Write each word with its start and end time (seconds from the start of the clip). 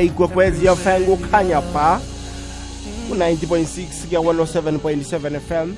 igwegwezi 0.00 0.66
yafanga 0.66 1.12
ukhanya 1.12 1.60
ba 1.74 2.00
ku-90.6 3.08 4.08
kuya 4.08 4.20
107.7 4.20 5.40
fm 5.40 5.74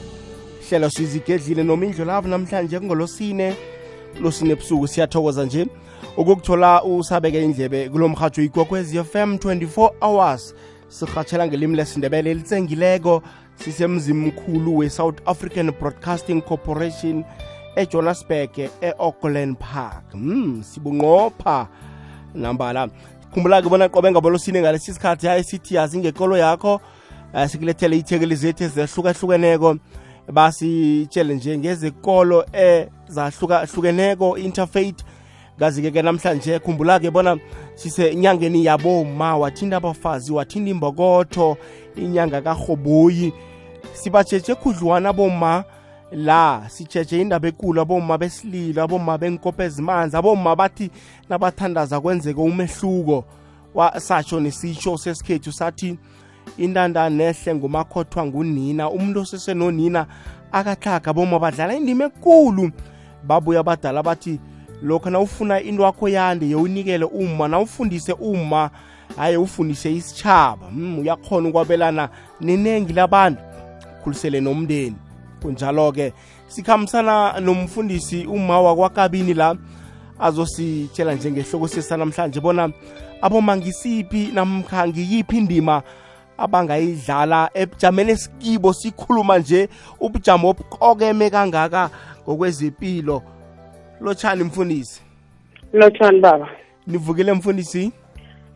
hlelo 0.68 0.90
sizigedlile 0.90 1.62
noma 1.64 1.87
indlu 1.87 2.04
lavo 2.04 2.29
namhlanje 2.29 2.79
kungolosine. 2.79 3.56
Losine 4.21 4.53
ebusuku 4.53 4.88
siyathokoza 4.88 5.45
nje. 5.45 5.66
Ukukuthola 6.16 6.85
usabeke 6.85 7.45
indlebe 7.45 7.88
kulo 7.88 8.08
mhatsho 8.08 8.42
ikwekwezi 8.42 9.04
fm 9.04 9.35
24 9.35 9.90
hours. 10.00 10.54
Sirhatshela 10.88 11.46
ngelimi 11.46 11.76
lesindebele 11.76 12.31
elitsengileko. 12.31 13.22
Sisemzimkhulu 13.56 14.76
we-south 14.76 15.19
african 15.26 15.72
broadcasting 15.72 16.41
corporation 16.42 17.24
ejohannesburg 17.77 18.59
e-auckland 18.59 19.56
park. 19.59 20.15
Mm, 20.15 20.62
sibunqopha 20.62 21.69
nambala 22.34 22.88
khumbula-ke 23.34 23.69
bona 23.69 23.88
qobe 23.88 24.10
ngabolosine 24.10 24.60
ngalesi 24.60 24.95
sikhathi 24.95 25.27
hayi 25.27 25.45
sithi 25.45 25.74
yazi 25.74 25.98
ngekolo 25.98 26.36
yakho 26.36 26.80
uh, 27.34 27.46
sikulethele 27.46 27.98
ithekeli 27.98 28.36
zethu 28.36 28.64
ezehlukahlukeneko 28.64 29.76
basitshele 30.32 31.34
nje 31.34 31.59
ngezekolo 31.59 32.45
ezahlukahlukeneko 32.52 34.38
interfaith. 34.38 35.04
Kazi-ke 35.59 35.90
ke 35.90 36.02
namhlanje 36.02 36.59
khumbula-ke 36.59 37.10
bona 37.10 37.36
sisenyangeni 37.74 38.64
yaboma 38.64 39.37
wathinda 39.37 39.76
abafazi 39.76 40.32
wathinda 40.32 40.70
imbokotho 40.70 41.56
inyanga 41.96 42.40
karhoboyi. 42.40 43.32
Sibajeje 43.92 44.54
khudlwana 44.54 45.12
boma 45.12 45.64
la 46.14 46.62
sijeje 46.68 47.20
indaba 47.20 47.48
ekulu 47.48 47.80
aboma 47.80 48.18
besililo 48.18 48.82
aboma 48.82 49.18
benkopo 49.18 49.62
ezimanzi 49.62 50.16
aboma 50.16 50.56
bathi 50.56 50.90
nabathandaza 51.28 52.00
kwenzeke 52.00 52.40
umehluko. 52.40 53.24
Satsho 53.98 54.40
nesitsho 54.40 54.96
sesikhethu 54.96 55.52
sathi 55.52 55.98
intanda 56.59 57.10
nehle 57.10 57.54
ngumakhothwa 57.54 58.26
ngunina 58.26 58.90
umuntu 58.90 59.20
osesenonina 59.20 60.07
akahlaga 60.52 61.12
boma 61.12 61.38
badlala 61.38 61.74
indima 61.74 62.04
ekulu. 62.04 62.70
Babuya 63.24 63.60
abadala 63.60 64.03
bathi 64.03 64.39
lokho 64.83 65.11
nawufuna 65.11 65.61
into 65.61 65.83
yakho 65.83 66.09
yande 66.09 66.47
yewunikele 66.47 67.05
uma 67.05 67.48
nawufundise 67.48 68.12
uma 68.12 68.70
hayi 69.17 69.37
ufundise 69.37 69.92
isitshaba 69.92 70.70
mm, 70.70 70.98
uyakhona 70.98 71.48
ukwabelana 71.48 72.09
nenengi 72.41 72.92
labantu 72.92 73.42
khulisele 74.05 74.41
nomndeni. 74.41 75.04
Kunjalo-ke 75.45 76.12
sikhambisana 76.48 77.41
nomfundisi 77.41 78.27
uma 78.27 78.61
wakwakabini 78.61 79.34
la 79.34 79.56
azositshela 80.20 81.14
njengehloko 81.14 81.69
sesanamhlanje 81.69 82.41
bona 82.41 82.73
aboma 83.20 83.56
ngisiphi 83.56 84.31
namkha 84.34 84.89
ngiyiphi 84.89 85.36
indima 85.36 85.83
abangayidlala 86.39 87.51
ebujameni 87.55 88.11
esikibo 88.12 88.73
sikhuluma 88.73 89.39
nje 89.39 89.69
ubujamo 90.01 90.48
obuqokeme 90.48 91.31
kangaka 91.31 91.91
ngokwezempilo 92.23 93.23
lotshani 94.01 94.45
mfundisi. 94.45 95.01
Lotshani 95.73 96.20
baba. 96.20 96.48
Nivukile 96.86 97.33
mfundisi? 97.33 97.92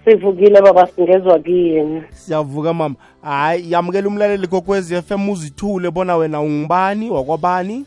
Sivukile 0.09 0.62
baba 0.62 0.87
singezwa 0.87 1.39
kiyena 1.39 2.03
siyavuka 2.11 2.75
mama. 2.75 2.95
Hayi 3.23 3.73
yamukela 3.73 4.09
umlaleli 4.09 4.47
kokwezi 4.47 5.03
FM 5.03 5.28
uzithule 5.28 5.91
bona 5.91 6.17
wena 6.17 6.41
ungubani 6.41 7.11
wakwabani? 7.11 7.87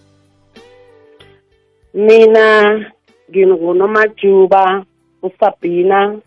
Mina 1.93 2.85
ngingunomajuba 3.31 4.85
usabhina 5.23 6.19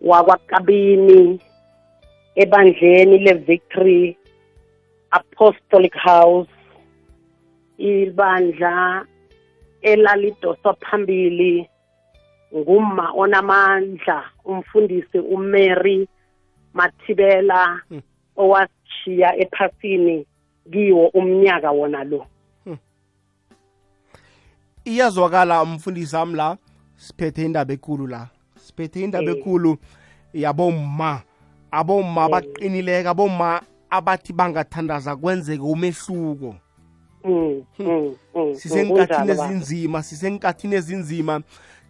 wakwakabini 0.00 1.40
ebandleni 2.34 3.18
le-victory 3.18 4.16
apostolic 5.10 5.94
house. 5.96 6.50
Ibandla 7.78 9.06
elalidoswa 9.82 10.74
phambili 10.74 11.68
ngumma 12.56 13.12
onamandla. 13.16 14.33
Umfundisi 14.44 15.18
uMary 15.18 16.08
Mathibela 16.74 17.80
hmm. 17.88 18.02
owashiya 18.36 19.36
ephasini 19.36 20.26
kiwo 20.72 21.06
umnyaka 21.06 21.70
wona 21.70 22.04
lo 22.04 22.26
hmm. 22.64 22.76
iyazwakala 24.84 25.62
umfundisi 25.62 26.16
wami 26.16 26.34
la 26.34 26.56
siphethe 26.96 27.44
indaba 27.44 27.72
ekulu 27.72 28.06
la 28.06 28.28
siphethe 28.56 29.00
indaba 29.04 29.30
eh. 29.30 29.36
ekulu 29.38 29.76
yabomma 30.34 31.22
abomma 31.70 32.20
eh. 32.20 32.26
abaqinileka 32.26 33.10
abomma 33.10 33.62
abathi 33.90 34.32
bangathandaza 34.32 35.16
kwenzeke 35.16 35.62
umehluko 35.62 36.56
mm, 37.24 37.62
mm, 37.78 38.14
mm, 38.34 38.54
sisenkathini 38.54 39.30
ezinzima 39.30 40.02
sisenkathini 40.02 40.74
ezinzima 40.74 41.40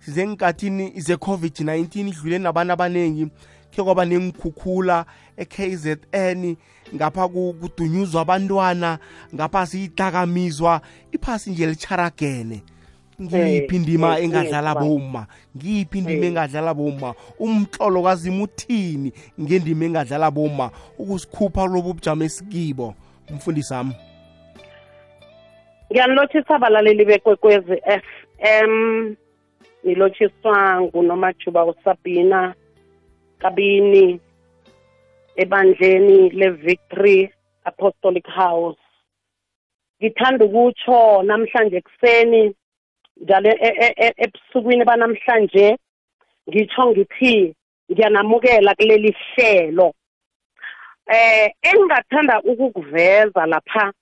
sizenkathini 0.04 0.92
ze-covid-19 0.96 2.08
idlule 2.08 2.38
nabantu 2.38 2.72
abaningi 2.72 3.28
khe 3.70 3.82
kwaba 3.82 4.04
nengikhukhula 4.04 5.04
e-KZN 5.36 6.56
ngapha 6.94 7.28
kudunyuzwa 7.28 8.22
abantwana 8.22 8.98
ngapha 9.34 9.66
siyidakamizwa 9.66 10.80
iphasi 11.12 11.50
nje 11.50 11.66
licharagene 11.66 12.62
ngiyiphi 13.22 13.76
indima 13.76 14.18
engadlala 14.18 14.74
boma 14.74 15.26
ngiyiphi 15.56 15.98
indima 15.98 16.26
engadlala 16.26 16.74
boma 16.74 17.14
umhlolo 17.38 18.02
kazimu 18.02 18.44
uthini 18.44 19.12
ngendima 19.40 19.84
engadlala 19.84 20.30
boma 20.30 20.70
ukusikhupha 20.98 21.66
lobu 21.66 21.94
bujamo 21.94 22.24
esikibo 22.24 22.94
umfundisi 23.30 23.74
wami 23.74 23.94
ngiyanilotshisa 25.92 26.54
abalaleli 26.54 27.04
bekwekwezi 27.04 27.76
f 27.86 28.04
m. 28.38 29.16
nilotshiswa 29.84 30.82
ngunomajuba 30.82 31.64
usabina 31.64 32.54
kabini 33.38 34.20
ebandleni 35.36 36.30
le-victory 36.30 37.30
apostolic 37.64 38.26
house. 38.26 38.78
Ngithanda 40.00 40.44
ukutsho 40.44 41.22
namhlanje 41.22 41.80
kuseni 41.80 42.54
njalo 43.16 43.50
e-, 43.50 43.76
e-, 43.84 43.94
e-, 43.96 44.14
ebusukwini 44.16 44.84
banamhlanje 44.84 45.76
ngitsho 46.48 46.86
ngithi 46.90 47.54
ngiyanamukela 47.92 48.74
kuleli 48.74 49.16
hlelo. 49.20 49.94
Eh 51.06 51.52
engingathanda 51.62 52.40
ukukuveza 52.42 53.46
lapha 53.46 53.92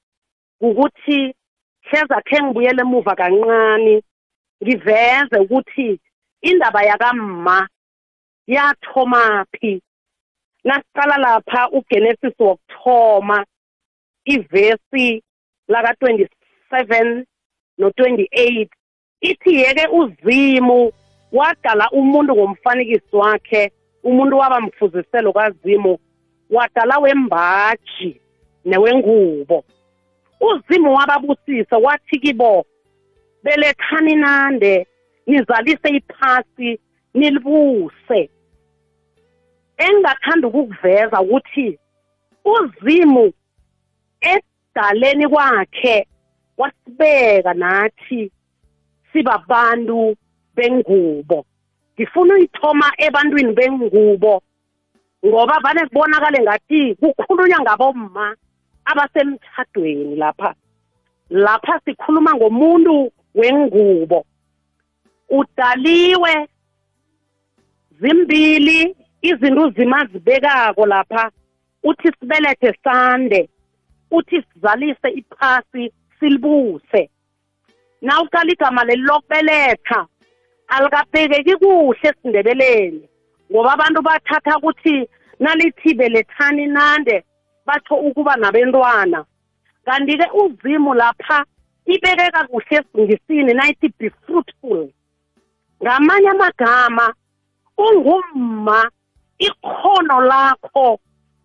ukuthi 0.61 1.35
hleza 1.83 2.21
khe 2.27 2.43
ngibuyele 2.43 2.83
emuva 2.83 3.15
kancane 3.17 4.03
ngiveze 4.63 5.37
ukuthi 5.41 6.01
indaba 6.43 6.83
yakamma 6.83 7.69
yathomaphi 8.47 9.83
nasiqala 10.65 11.17
lapha 11.17 11.71
uGenesis 11.71 12.35
wokuthoma 12.39 13.47
ivesi 14.25 15.23
laka 15.69 15.93
27 15.93 17.25
no 17.79 17.89
28 17.89 18.69
ithi 19.21 19.55
yeke 19.55 19.87
uzimu 19.87 20.93
wadala 21.33 21.91
umuntu 21.91 22.35
ngomfanekiso 22.35 23.19
wakhe 23.19 23.73
umuntu 24.03 24.39
waba 24.39 24.61
mfuziselo 24.61 25.33
kazimu 25.33 25.99
wadala 26.51 26.99
wembaji 26.99 28.21
newengubo. 28.65 29.65
Uzimu 30.41 30.95
wababusisa 30.95 31.79
wathi 31.79 32.19
kibo 32.19 32.67
belethani 33.43 34.15
nande? 34.15 34.87
Nizalise 35.27 35.89
iphasi 35.89 36.81
nilibuse. 37.15 38.31
Engingathanda 39.77 40.49
ukukuveza 40.49 41.21
ukuthi 41.21 41.79
uzimu 42.45 43.33
edaleni 44.21 45.29
kwakhe 45.29 46.07
wasibeka 46.57 47.55
nathi 47.55 48.33
sibabantu 49.13 50.17
bengubo. 50.57 51.45
Ngifuna 51.95 52.35
uyithoma 52.35 52.93
ebantwini 52.99 53.53
bengubo 53.53 54.43
ngoba 55.27 55.61
vane 55.61 55.87
kubonakale 55.87 56.43
ngathi 56.43 56.95
kukhulunywa 56.95 57.61
ngabomma 57.61 58.37
abasemthadweni 58.85 60.17
lapha. 60.17 60.55
Lapha 61.31 61.81
sikhuluma 61.85 62.35
ngomuntu 62.35 63.13
wengubo. 63.35 64.27
Udaliwe 65.29 66.49
zimbili 68.01 68.97
izinto 69.23 69.63
uzimazibekako 69.67 70.87
lapha. 70.87 71.31
Uthi 71.83 72.13
sibelethe 72.21 72.75
sande 72.85 73.49
uthi 74.13 74.43
sizalise 74.43 75.09
iphasi 75.11 75.93
silibuse. 76.21 77.11
Nawuqala 78.03 78.53
igama 78.53 78.85
leli 78.85 79.03
lokubeletha 79.03 80.07
alikabhekeki 80.69 81.57
kuhle 81.57 82.09
esindebeleni 82.09 83.09
ngoba 83.53 83.73
abantu 83.73 84.03
bathatha 84.03 84.59
ukuthi 84.59 85.09
nalithi 85.41 85.95
belethani 85.95 86.67
nande 86.67 87.25
batho 87.67 87.95
ukuba 87.95 88.37
nabentwana. 88.37 89.25
Kanti-ke 89.85 90.27
uzimu 90.35 90.95
lapha 90.95 91.45
ibekeka 91.87 92.47
kuhle 92.49 92.77
esingisini 92.79 93.55
nayithi 93.55 93.89
be 93.99 94.11
fruitful. 94.11 94.91
Ngamanye 95.83 96.29
amagama 96.29 97.15
ungumma 97.79 98.91
ikhono 99.39 100.21
lakho 100.21 100.99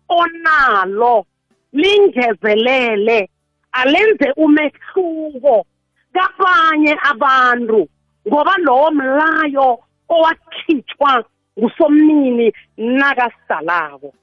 onalo 0.08 1.26
lingezelele 1.72 3.28
alenze 3.72 4.32
umehluko 4.36 5.66
kabanye 6.12 6.96
abantu 7.10 7.88
ngoba 8.28 8.54
lowo 8.58 8.90
mlayo 8.90 9.78
owakhitshwa 10.08 11.24
ngusomnini 11.58 12.52
nakasidalako 12.76 14.14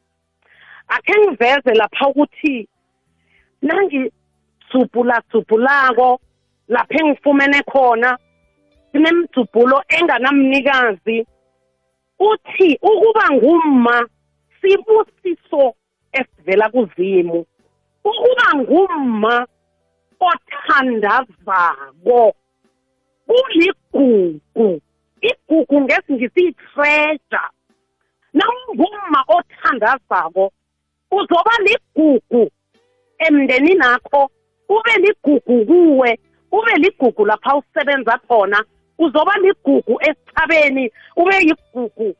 akhe 0.87 1.13
ngiveze 1.19 1.73
lapha 1.73 2.07
ukuthi 2.07 2.67
nangitsubhula 3.61 4.24
tsubhulako 4.69 6.19
lapha 6.67 6.99
engifumene 6.99 7.63
khona 7.71 8.17
sinemdzubhulo 8.91 9.83
enganamnikazi. 9.97 11.25
Uthi 12.19 12.79
ukuba 12.81 13.25
ngumma 13.33 14.07
sibusiso 14.61 15.75
esivela 16.11 16.69
kuzimu. 16.69 17.45
Ukuba 18.03 18.47
ngumma 18.55 19.47
othandazako 20.19 22.33
kuligugu. 23.27 24.81
Igugu 25.21 25.81
ngesingisi 25.81 26.41
i-treasure 26.47 27.49
nawungumma 28.33 29.23
othandazako 29.27 30.51
uzoba 31.11 31.51
ligugu 31.65 32.51
emndenini 33.17 33.81
akho 33.81 34.29
ube 34.69 34.93
ligugu 34.97 35.65
kuwe 35.65 36.19
ube 36.51 36.73
ligugu 36.77 37.25
lapha 37.25 37.55
usebenza 37.55 38.17
khona 38.17 38.65
uzoba 38.97 39.37
ligugu 39.37 39.99
esithabeni 40.01 40.91
ube 41.15 41.35
yigugu 41.35 42.15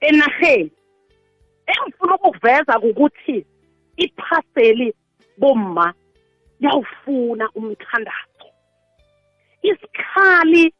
enaheni 0.00 0.70
engifuna 1.66 2.14
ukuveza 2.14 2.78
ukuthi 2.78 3.46
iphaseli 3.96 4.94
bomma 5.38 5.94
yawufuna 6.60 7.48
umthandazo. 7.54 8.46
Isikhali 9.62 10.74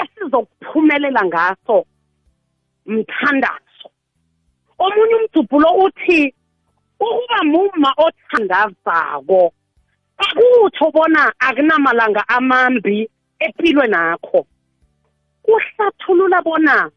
esizokuphumelela 0.00 1.24
ngaso 1.24 1.86
mthandazo. 2.86 3.88
Omunye 4.78 5.14
umdubhulo 5.14 5.68
uthi 5.84 6.34
ukuba 7.00 7.44
muma 7.44 7.94
othandazako 7.96 9.52
akutsho 10.18 10.90
bona 10.90 11.32
akunamalanga 11.38 12.28
amambi 12.28 13.08
empilweni 13.38 13.90
nakho. 13.90 14.46
Kuhlathulula 15.44 16.42
bona 16.42 16.90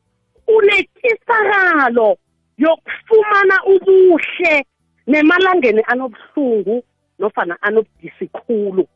unetsisakalo 0.48 2.18
yokufumana 2.58 3.64
ubuhle 3.74 4.66
nemalangeni 5.08 5.82
anobuhlungu 5.88 6.84
nofana 7.20 7.62
anobudisi 7.62 8.28
khulu. 8.28 8.88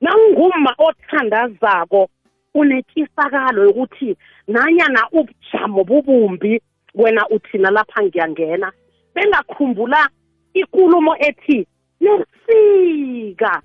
Nawungumma 0.00 0.74
othandazako 0.78 2.08
unetsisakalo 2.54 3.64
yokuthi 3.64 4.16
nanyana 4.48 5.08
ubujamo 5.12 5.84
bubumbi 5.84 6.62
wena 6.94 7.28
uthina 7.28 7.70
lapha 7.70 8.02
ngiyangena. 8.02 8.72
Bengakhumbula 9.14 10.08
ikulumo 10.54 11.16
ethi 11.18 11.66
nesika 12.00 13.62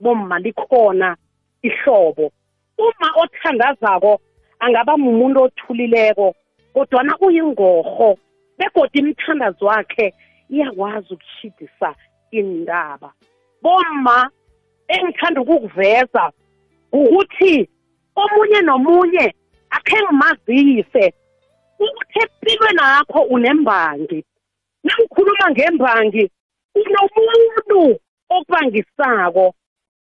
bomma 0.00 0.38
likhona 0.38 1.16
ihlobo. 1.62 2.32
Uma 2.78 3.08
othandazako 3.22 4.20
angaba 4.60 4.96
mumuntu 4.96 5.42
othulileko 5.42 6.34
kodwana 6.74 7.12
uyingorho 7.20 8.18
begodi 8.58 8.98
imthandazo 8.98 9.66
wakhe 9.66 10.14
iyakwazi 10.50 11.14
ukushidisa 11.14 11.94
indaba 12.30 13.12
bomma 13.62 14.30
engithanda 14.88 15.40
ukukuveza 15.40 16.32
ukuthi 16.92 17.68
omunye 18.16 18.60
nomunye 18.62 19.34
akhe 19.70 19.96
ngimazise 20.02 21.04
ukuthi 21.78 22.18
empilweni 22.22 22.82
akho 22.82 23.20
unembangi. 23.34 24.24
Nangikhuluma 24.84 25.50
ngembangi 25.50 26.30
unomuntu 26.74 28.00
okubangisako 28.30 29.54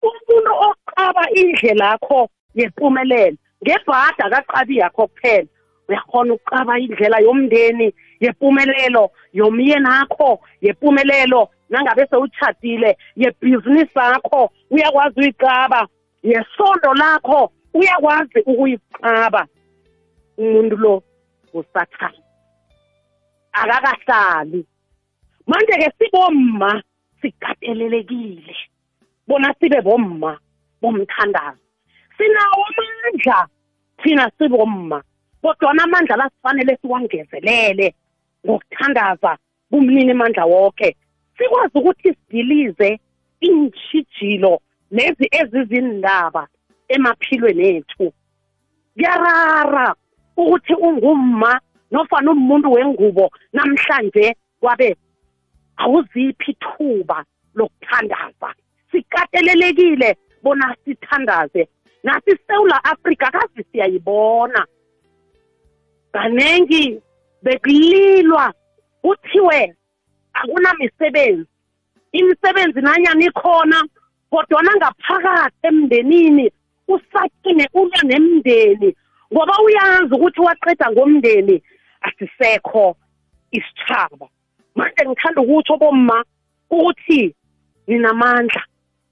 umuntu 0.03 0.53
oqaba 0.69 1.25
indlela 1.41 1.87
yakho 1.93 2.21
yempumelelo 2.59 3.37
ngebhada 3.63 4.25
kaqabi 4.33 4.77
yakho 4.83 5.07
kuphela. 5.07 5.49
Uyakhona 5.89 6.35
ukuqaba 6.35 6.79
indlela 6.79 7.19
yomndeni 7.27 7.89
yempumelelo 8.21 9.11
yomyeni 9.33 9.89
akho 10.01 10.41
yempumelelo 10.65 11.41
nangabe 11.71 12.07
sewutshadile 12.11 12.91
yebhizinisi 13.17 13.99
yakho 13.99 14.51
uyakwazi 14.71 15.21
uyicaba 15.21 15.89
yesondo 16.23 16.91
lakho 16.95 17.53
uyakwazi 17.75 18.39
ukuyiqaba 18.51 19.47
umuntu 20.39 20.77
lo 20.77 21.03
usathane 21.55 22.23
akakahlali. 23.53 24.67
Manje-ke 25.51 25.91
sibomma 25.99 26.83
sikatelelekile. 27.21 28.55
Bona 29.27 29.55
sibe 29.59 29.81
bomma 29.83 30.39
bomthandazo. 30.83 31.59
Sinawo 32.17 32.65
amandla 32.79 33.49
thina 34.03 34.31
sibomma 34.39 35.03
kodwana 35.43 35.85
amandla 35.85 36.17
la 36.17 36.31
sifanele 36.31 36.79
siwangezelele 36.81 37.95
ngokuthandaza 38.47 39.39
kumnini 39.71 40.11
amandla 40.11 40.45
wonke 40.45 40.97
sikwazi 41.37 41.79
ukuthi 41.79 42.15
sidilize 42.15 43.01
iintshijilo 43.43 44.61
lezi 44.91 45.27
ezizindaba 45.31 46.49
emaphilweni 46.89 47.69
ethu. 47.77 48.13
Kuyarara 48.95 49.95
ukuthi 50.37 50.75
ungumma 50.75 51.61
nofana 51.91 52.31
umuntu 52.31 52.73
wengubo 52.73 53.31
namhlanje 53.53 54.37
kwabe 54.61 54.97
awuziphi 55.83 56.51
ithuba 56.51 57.25
lokuthandaza 57.55 58.55
sikatelelekile 58.91 60.17
bona 60.43 60.77
sithandaze. 60.85 61.69
Nathi 62.03 62.39
sewula 62.47 62.85
afrika 62.85 63.31
kazi 63.31 63.65
siyayibona. 63.73 64.67
Kanengi 66.13 67.01
bekulilwa 67.43 68.55
kuthiwe 69.03 69.75
akunamisebenzi. 70.33 71.47
Imisebenzi 72.13 72.81
nanyani 72.81 73.25
ikhona 73.25 73.85
kodwana 74.31 74.73
ngaphakathi 74.77 75.67
emndenini 75.67 76.53
usakine 76.89 77.69
ulwa 77.75 78.03
nemndeni. 78.03 78.97
Ngoba 79.33 79.55
uyazi 79.65 80.15
ukuthi 80.15 80.41
waqeda 80.41 80.91
ngomndeni 80.91 81.63
asisekho 82.01 82.97
isitshaba 83.51 84.29
manje 84.75 85.03
ngithanda 85.07 85.41
ukutsho 85.43 85.77
bomma 85.77 86.25
ukuthi 86.71 87.35
ninamandla. 87.87 88.63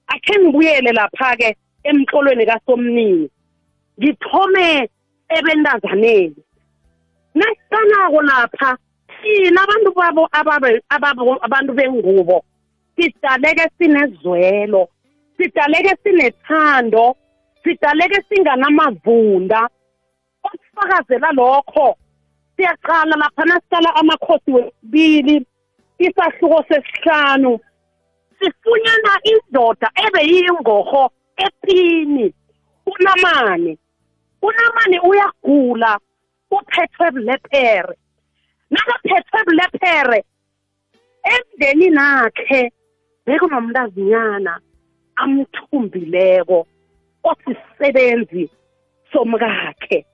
Akhe 0.08 0.34
ngibuyele 0.38 0.92
lapha-ke 0.92 1.56
emtlolweni 1.84 2.46
kasomnini. 2.46 3.30
Ngithome 3.98 4.88
ebentazaneni 5.36 6.42
nasiqalako 7.34 8.20
lapha 8.22 8.76
thina 9.20 9.62
abantu 9.62 9.90
babo 9.94 10.22
abantu 11.46 11.72
bengubo 11.74 12.44
sidaleke 12.96 13.70
sinezwelo 13.78 14.88
sidaleke 15.36 15.92
sinethando 16.02 17.16
sidaleke 17.62 18.18
singanamavunda. 18.28 19.68
Okufakazela 20.44 21.32
lokho 21.32 21.96
siyaqala 22.58 23.16
lapha 23.16 23.44
nasiqala 23.44 23.90
amakhosi 24.00 24.50
wesibili 24.56 25.46
isahluko 25.98 26.64
sesihlanu. 26.68 27.60
Sifunyana 28.38 29.12
indoda 29.32 29.88
ebeyiyingorho 30.06 31.10
ephini 31.46 32.34
unamane. 32.86 33.78
Unamane 34.42 34.98
uyagula 35.00 35.98
uphethwe 36.50 37.10
bulephere. 37.10 37.94
Nakaphethwe 38.70 39.40
bulephere 39.46 40.24
emndenini 41.34 41.98
akhe 41.98 42.72
bekunomntazinyana 43.26 44.60
amthumbileko 45.16 46.66
osisebenzi 47.30 48.50
somkakhe. 49.12 50.06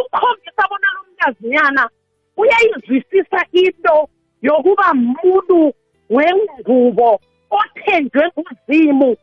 Ukhombisa 0.00 0.62
bona 0.70 0.88
lo 0.94 1.00
mntazinyana 1.08 1.90
uyayizwisisa 2.36 3.40
into 3.52 4.08
yokuba 4.42 4.94
muntu 4.94 5.74
wengubo 6.10 7.20
othenjwe 7.50 8.24
nguzimu. 8.38 9.16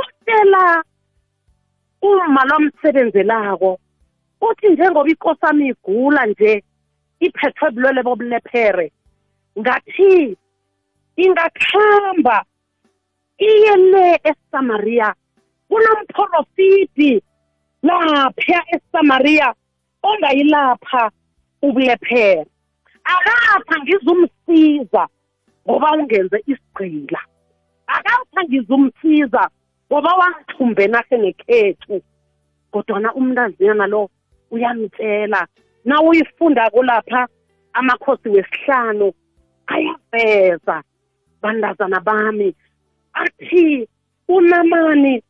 Utshela 0.00 0.82
uma 2.02 2.44
lomsebenzelako 2.44 3.78
uthi 4.40 4.68
njengoba 4.68 5.10
ikosami 5.10 5.68
igula 5.68 6.26
nje 6.26 6.64
iphethwe 7.20 7.70
bulwele 7.70 8.02
bobulephere 8.02 8.92
ngathi 9.58 10.36
ingakhamba 11.16 12.44
iye 13.38 13.76
le 13.76 14.20
eSamaria 14.30 15.14
kunomprofiti 15.68 17.22
lapha 17.82 18.58
eSamaria. 18.74 19.54
Ongayilapha 20.08 21.02
ubulephere 21.66 22.46
akapha 23.14 23.76
ngizumsiza 23.82 25.02
ngoba 25.64 25.88
ungenze 25.98 26.38
isigcila 26.52 27.20
akapha 27.86 28.40
ngizumsiza 28.44 29.42
ngoba 29.88 30.10
wangithumbe 30.20 30.84
nahle 30.86 31.16
nekhethu 31.18 31.96
kodwana 32.72 33.08
umntaziyana 33.18 33.86
lo 33.86 34.10
uyamtshela 34.50 35.46
na 35.84 36.00
uyifundako 36.02 36.82
lapha 36.82 37.28
amakhosi 37.72 38.28
wesihlanu 38.28 39.12
ayaveza. 39.66 40.82
Bandazana 41.42 42.00
bami 42.00 42.54
athi 43.12 43.88
unamani 44.28 45.22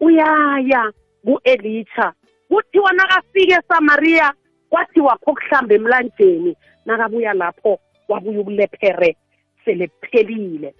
uyaya 0.00 0.92
ku-elisha 1.24 2.12
kuthiwa 2.48 2.92
nakafika 2.92 3.58
esamariya 3.58 4.32
kwathiwa 4.70 5.16
kho 5.16 5.32
kuhlamba 5.34 5.74
emlanjeni 5.74 6.56
nakabuya 6.86 7.32
lapho 7.34 7.78
wabuya 8.08 8.40
ubulephere 8.40 9.16
sele 9.64 9.86
kuphelile. 9.88 10.74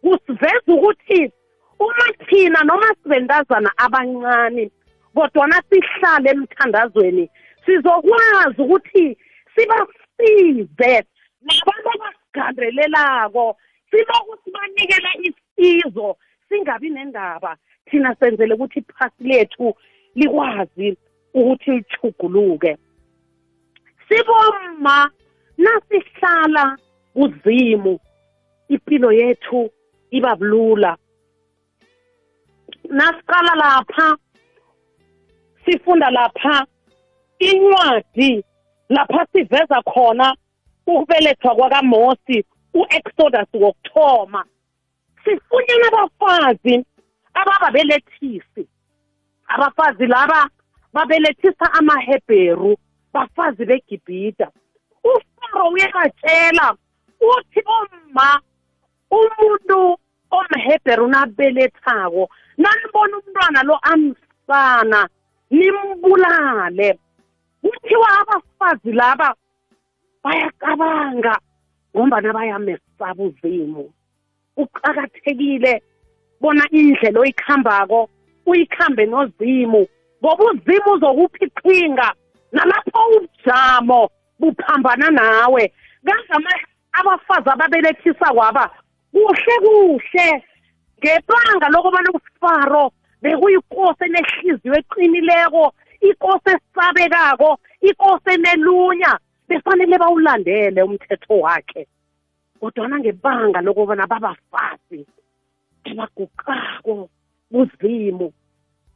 Kusiveza 0.00 0.68
ukuthi 0.74 1.32
uma 1.78 2.06
thina 2.28 2.64
noma 2.64 2.94
sibentazana 3.02 3.70
abancane 3.76 4.70
kodwana 5.14 5.62
sihlale 5.68 6.30
emthandazweni 6.30 7.30
sizokwazi 7.64 8.62
ukuthi 8.62 9.18
sibasize 9.54 10.92
nabantu 11.42 11.88
abasigandelelako 11.94 13.56
siloku 13.90 14.38
sibanikela 14.44 15.10
isizo 15.28 16.16
singabi 16.48 16.90
nendaba. 16.90 17.56
Thina 17.90 18.14
senzele 18.14 18.54
ukuthi 18.54 18.78
iphasi 18.78 19.24
lethu 19.24 19.74
likwazi 20.14 20.96
ukuthi 21.34 21.70
lichuguluke. 21.70 22.76
Siboma 24.08 25.10
nasihlala 25.58 26.78
kuzimu. 27.14 28.00
Impilo 28.68 29.12
yethu 29.12 29.70
iba 30.10 30.36
bulula. 30.36 30.96
Nasiqala 32.88 33.54
lapha 33.54 34.16
sifunda 35.64 36.10
lapha. 36.10 36.66
Incwadi 37.38 38.44
lapha 38.88 39.26
siveza 39.32 39.82
khona 39.82 40.36
ukubelethwa 40.86 41.54
kwakaMosi 41.54 42.44
uExodus 42.74 43.48
wokuthoma. 43.54 44.44
Sifunyana 45.24 45.86
abafazi 45.88 46.84
abababelethisi. 47.34 48.68
Abafazi 49.48 50.06
laba 50.06 50.50
babelethisa 50.92 51.66
amaHebheru 51.78 52.76
bafazi 53.12 53.64
beGibhita 53.64 54.50
uFaro 55.04 55.68
uyakatshela 55.72 56.66
uthi 57.20 57.60
oma 57.78 58.40
umuntu 59.10 59.98
omHebheru 60.30 61.08
nabelethako 61.08 62.30
nanibona 62.58 63.14
umntwana 63.18 63.60
lo 63.62 63.76
amsana 63.92 65.08
nimbulale. 65.50 66.98
Kuthiwa 67.62 68.08
abafazi 68.20 68.92
laba 68.92 69.34
bayacabanga 70.24 71.34
ngombana 71.94 72.32
bayamesaba 72.32 73.22
uzimu 73.24 73.92
kuqakathekile 74.56 75.82
bona 76.40 76.64
indlela 76.70 77.20
oyikhambako 77.20 78.08
uyikhambe 78.46 79.06
nozimu 79.06 79.82
ngoba 80.20 80.44
uzimu 80.44 80.92
uzokuphi 80.94 81.44
iqhinga 81.44 82.08
nalapho 82.52 83.00
ubujamo 83.16 84.10
buphambana 84.40 85.10
nawe. 85.10 85.72
Kangama 86.04 86.50
abafazi 86.92 87.48
ababelethisa 87.50 88.28
kwaba 88.34 88.70
kuhle 89.12 89.54
kuhle. 89.64 90.28
Ngebanga 90.98 91.68
lokubana 91.72 92.10
ufaro 92.18 92.92
bekuyinkosi 93.22 94.04
enehliziyo 94.04 94.74
eqinileko 94.80 95.72
inkosi 96.00 96.50
esabekako 96.56 97.58
inkosi 97.88 98.30
enelunya 98.34 99.12
befanele 99.48 99.98
bawulandele 99.98 100.82
umthetho 100.82 101.34
wakhe. 101.44 101.86
Kodwana 102.60 102.98
ngebanga 102.98 103.60
lokubana 103.60 104.06
babafazi 104.06 105.00
abaguqako 105.88 107.08
kuzimu 107.52 108.32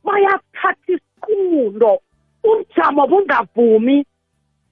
bayathatha 0.04 0.92
isiqundo 0.94 2.00
ubujamo 2.44 3.06
bungavumi 3.10 4.06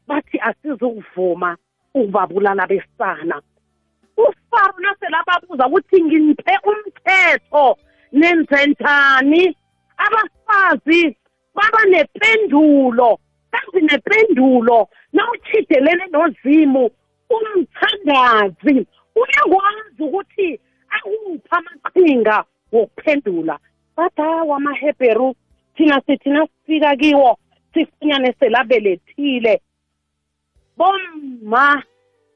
bathi 0.08 0.38
asizukuvuma 0.48 1.56
ukubabulala 1.94 2.66
besana. 2.66 3.36
Ufaro 4.16 4.76
nasele 4.80 5.16
ababuza 5.16 5.66
ukuthi 5.66 5.98
ngiphe 6.04 6.54
umthetho 6.70 7.76
nenze 8.12 8.66
njani? 8.66 9.56
Abafazi 10.04 11.16
baba 11.54 11.82
nependulo 11.92 13.18
kazi 13.52 13.80
nependulo 13.86 14.88
nawuchidelene 15.12 16.06
nozimu 16.12 16.90
umthandazi 17.30 18.86
uyakwazi 19.20 20.02
ukuthi 20.02 20.60
akupha 20.96 21.56
amaqhinga 21.58 22.44
wokuphendula. 22.72 23.58
Bathi 23.96 24.22
hawa 24.22 24.56
amaHebheru 24.56 25.34
thina 25.76 26.02
sithi 26.06 26.30
nasifika 26.30 26.96
kiwo 26.96 27.38
sifunyane 27.74 28.34
selabelethile. 28.40 29.60
Bomma 30.76 31.82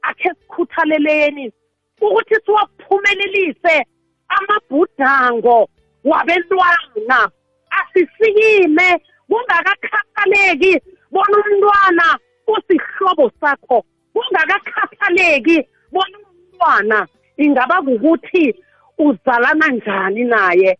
akhe 0.03 0.31
sikhuthaleleni 0.31 1.53
ukuthi 2.01 2.35
siwaphumelelise 2.45 3.87
amabhudango 4.29 5.69
wabentwana. 6.05 7.31
Asisikime 7.71 9.01
kungakakhathaleki 9.29 10.81
bona 11.11 11.37
umntwana 11.39 12.19
usihlobo 12.47 13.31
sakho. 13.41 13.85
Kungakakhathaleki 14.13 15.69
bona 15.93 16.19
umntwana. 16.19 17.07
Ingaba 17.37 17.83
kukuthi 17.83 18.55
uzalana 18.99 19.69
njani 19.69 20.25
naye? 20.25 20.79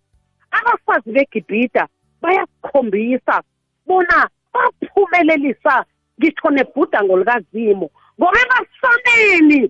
Abafazi 0.59 1.11
begibhida 1.17 1.89
bayasikhombisa 2.23 3.43
bona 3.87 4.19
baphumelelisa 4.53 5.85
ngisho 6.19 6.49
nebhudango 6.51 7.15
likazimu 7.21 7.87
ngoba 8.19 8.39
ebasoneni 8.45 9.61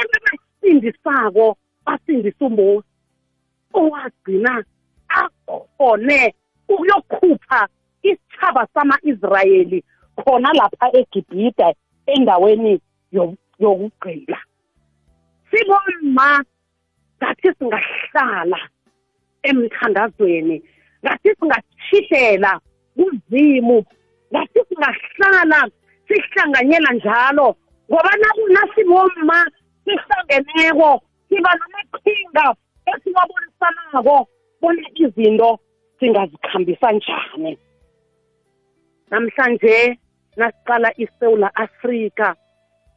ebebasindisako 0.00 1.46
basindisa 1.86 2.44
umosi 2.48 2.88
owagcina 3.80 4.52
akhone 5.20 6.34
ukuyokhupha 6.68 7.60
isithaba 8.02 8.62
sama-israyeli 8.74 9.84
khona 10.16 10.52
lapha 10.58 10.86
egibhida 10.98 11.68
endaweni 12.06 12.80
yokugqila 13.60 14.38
siboma 15.50 16.44
ngathi 17.18 17.48
singahlala. 17.58 18.60
Emthandazweni. 19.48 20.56
Ngathi 21.02 21.30
singatshidela 21.38 22.52
kuzimu 22.96 23.78
ngathi 24.32 24.60
singahlala 24.68 25.60
sihlanganyela 26.08 26.90
njalo 26.92 27.56
ngoba 27.90 28.10
nasiboma 28.54 29.38
sihlangeneko 29.84 30.90
siba 31.28 31.50
namaqhinga 31.60 32.46
esiwabonisanako 32.90 34.16
bona 34.60 34.82
izinto 35.04 35.50
singazikhambisa 35.98 36.88
njani. 36.92 37.52
Namhlanje 39.10 39.98
nasiqala 40.36 40.88
iSouth 41.04 41.44
Africa 41.54 42.34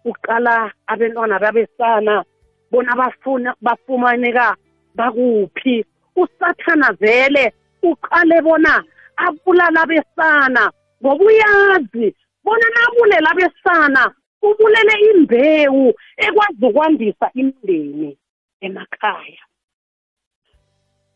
uqala 0.05 0.71
abantwana 0.87 1.39
babesana 1.39 2.23
bona 2.71 2.95
bafuna 2.95 3.55
bafumaneka 3.61 4.55
bakuphi. 4.95 5.85
Usathana 6.21 6.91
vele 7.01 7.53
uqale 7.83 8.41
bona 8.41 8.83
abulala 9.25 9.85
besana. 9.85 10.71
Ngoba 11.01 11.25
uyazi 11.25 12.15
bona 12.43 12.65
nabulela 12.75 13.31
besana 13.39 14.03
ubulele 14.41 14.93
imbewu 15.11 15.93
ekwazi 16.17 16.65
ukwandisa 16.65 17.27
imindeni 17.33 18.17
emakhaya. 18.61 19.43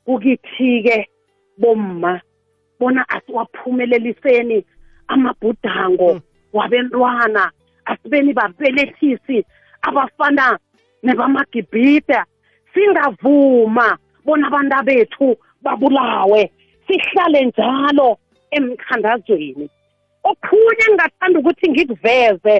Kukithi-ke 0.05 0.97
bomma 1.57 2.21
bona 2.79 3.09
asiwaphumeleliseni 3.09 4.65
amabhudango 5.07 6.13
Mm. 6.13 6.21
wabentwana 6.53 7.51
asibeni 7.85 8.33
babelethisi 8.33 9.45
abafana 9.81 10.59
nebamagibhida 11.03 12.25
singavuma. 12.73 13.97
Bona 14.25 14.47
abantu 14.47 14.77
bethu 14.87 15.27
babulawe. 15.63 16.51
Sihlale 16.87 17.45
njalo 17.45 18.17
emkhandazweni. 18.51 19.69
Okhunye 20.23 20.83
engingathanda 20.87 21.39
ukuthi 21.39 21.65
ngikuveze 21.69 22.55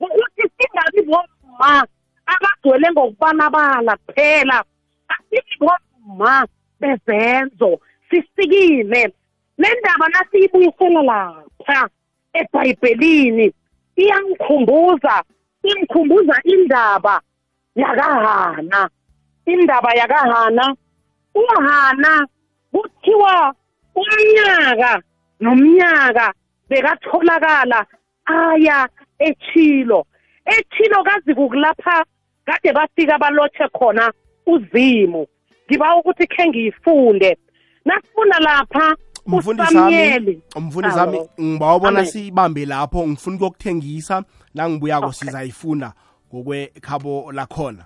ukuthi 0.00 0.42
singabi 0.56 1.00
bomma 1.08 1.86
abagcwele 2.32 2.86
ngokubanabala 2.92 3.92
kuphela. 3.96 4.64
Asibi 5.14 5.54
bomma 5.60 6.46
bezenzo 6.80 7.80
sisikime 8.10 9.02
le 9.58 9.68
ndaba 9.80 10.06
nasiyibuyisela 10.08 11.02
lapha 11.02 11.88
ebhayibhelini 12.40 13.46
iyangikhumbuza 13.96 15.14
ingikhumbuza 15.62 16.36
indaba 16.44 17.20
yakahana 17.74 18.80
indaba 19.46 19.90
yakahana 20.00 20.64
uhana 21.38 22.26
kuthiwa 22.72 23.54
umnyaka 23.94 25.02
nomnyaka 25.40 26.32
bekatholakala 26.68 27.86
aya 28.24 28.88
echilo 29.18 30.06
echilo 30.46 31.02
kazi 31.04 31.34
kukulapha 31.34 32.04
kade 32.46 32.72
bafika 32.72 33.18
balothe 33.18 33.68
khona 33.72 34.12
uzimu. 34.46 35.26
Ngiba 35.70 35.96
ukuthi 35.96 36.26
khe 36.26 36.48
ngiyifunde. 36.48 37.36
Nasifunda 37.84 38.38
lapha 38.38 38.96
umfundisi 39.26 39.76
wami 39.76 39.96
uSamuel 39.96 40.38
umfundisi 40.56 40.98
wami 40.98 41.18
Awu. 41.18 41.28
ngibawubona 41.40 42.06
sibambe 42.06 42.64
lapho. 42.64 43.08
Ngifuna 43.08 43.36
ukuyokuthengisa 43.36 44.24
la 44.54 44.68
ngibuyako 44.70 45.12
sizayifunda 45.12 45.92
ngokwekhabo 46.34 47.32
lakhona 47.32 47.84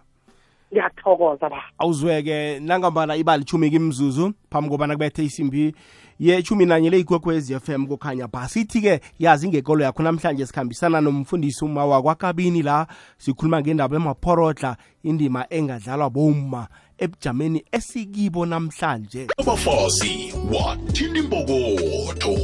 ngiyathokoza 0.73 1.49
ba 1.51 1.63
awuzweke 1.79 2.61
nangambala 2.61 3.17
ibali 3.17 3.45
chumi 3.45 3.71
kimzuzu 3.71 4.33
phambi 4.51 4.71
kobana 4.71 4.95
kubethe 4.95 5.25
isimbi 5.25 5.75
yechumi 6.19 6.67
nanye 6.67 6.91
leyigwekwezi 6.91 7.61
FM 7.61 7.87
kukhanya 7.87 8.27
bhasithi-ke 8.29 9.01
yazi 9.19 9.49
ngekolo 9.49 9.85
yakho 9.85 10.03
namhlanje 10.03 10.47
sikhambisana 10.47 11.01
nomfundisi 11.01 11.65
uma 11.65 11.87
wakwakabini 11.87 12.63
la 12.63 12.87
sikhuluma 13.19 13.61
ngendaba 13.61 13.97
emaphorodla 13.97 14.77
indima 15.03 15.47
engadlalwa 15.51 16.11
bomma 16.11 16.69
ebujameni 16.99 17.65
esikibo 17.73 18.47
namhlanje. 18.47 19.27
Abafazi 19.39 20.35
wathini 20.53 21.19
impokotho 21.19 22.35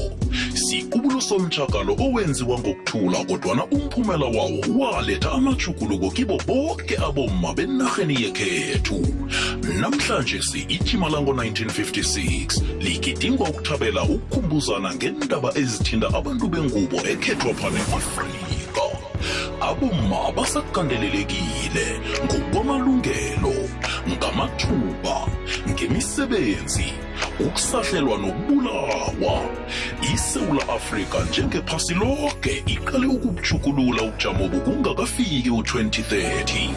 siqubulo 0.69 1.21
somtshakalo 1.21 1.97
owenziwa 2.05 2.59
ngokuthula 2.59 3.25
kodwana 3.25 3.65
umphumela 3.65 4.27
wawo 4.27 4.61
waletha 4.79 5.33
amajuguluko 5.33 6.11
kibo 6.11 6.37
bonke 6.47 6.97
abomma 6.97 7.55
benarheni 7.55 8.23
yekhethu. 8.23 9.01
Namhlanje 9.81 10.43
si-ichimalango 10.43 11.33
1956 11.33 12.63
ligidingwa 12.81 13.49
ukuthabela 13.49 14.03
ukukhumbuzana 14.03 14.95
ngendaba 14.95 15.51
ezithinta 15.59 16.09
abantu 16.19 16.49
bengubo 16.49 16.97
ekhethwa 16.97 17.55
phane 17.55 17.81
afrika. 17.99 18.85
Abomma 19.61 20.33
basakandelelekile 20.37 21.87
ngokwamalungelo 22.25 23.55
ngamathuba 24.09 25.17
ngemisebenzi 25.71 27.08
ukusahlelwa 27.41 28.19
nokubulawa. 28.19 29.43
Isewula 30.15 30.69
afrika 30.69 31.19
njengephasi 31.31 31.95
lonke 31.95 32.63
iqale 32.67 33.07
ukubuchukulula 33.07 34.03
ubujamobu 34.03 34.61
kungakafiki 34.61 35.51
u-2030 35.51 36.71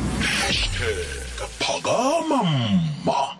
hashtag 0.47 1.50
phakama 1.60 2.43
mma. 2.43 3.38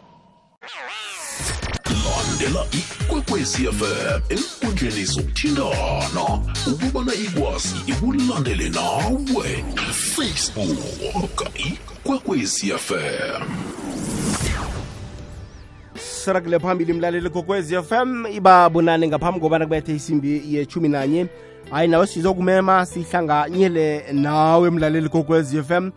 Landela 2.06 2.66
ikwekwezi 2.72 3.68
fm 3.68 4.22
enkundleni 4.30 5.06
zokuthintana 5.06 6.24
ukubana 6.68 7.14
ikwazi 7.14 7.76
ikulandele 7.88 8.70
nawe. 8.70 9.66
Facebook 10.16 10.78
ikwekwezi 11.56 12.74
fm 16.22 16.26
sirakile 16.26 16.60
phambili 16.60 16.94
mlaleli 16.94 17.30
kokwezi 17.30 17.76
FM 17.82 18.26
iba 18.32 18.70
bunane 18.70 19.08
ngaphambi 19.08 19.40
kobana 19.40 19.66
kubethe 19.66 19.96
isimbi 19.96 20.56
yechumi 20.56 20.90
nanye 20.90 21.28
hayi 21.72 21.88
nawe 21.88 22.08
sizokumema 22.08 22.86
sihlanganyele 22.86 24.06
nawe 24.14 24.70
mlaleli 24.70 25.10
kokwezi 25.10 25.64
FM 25.64 25.90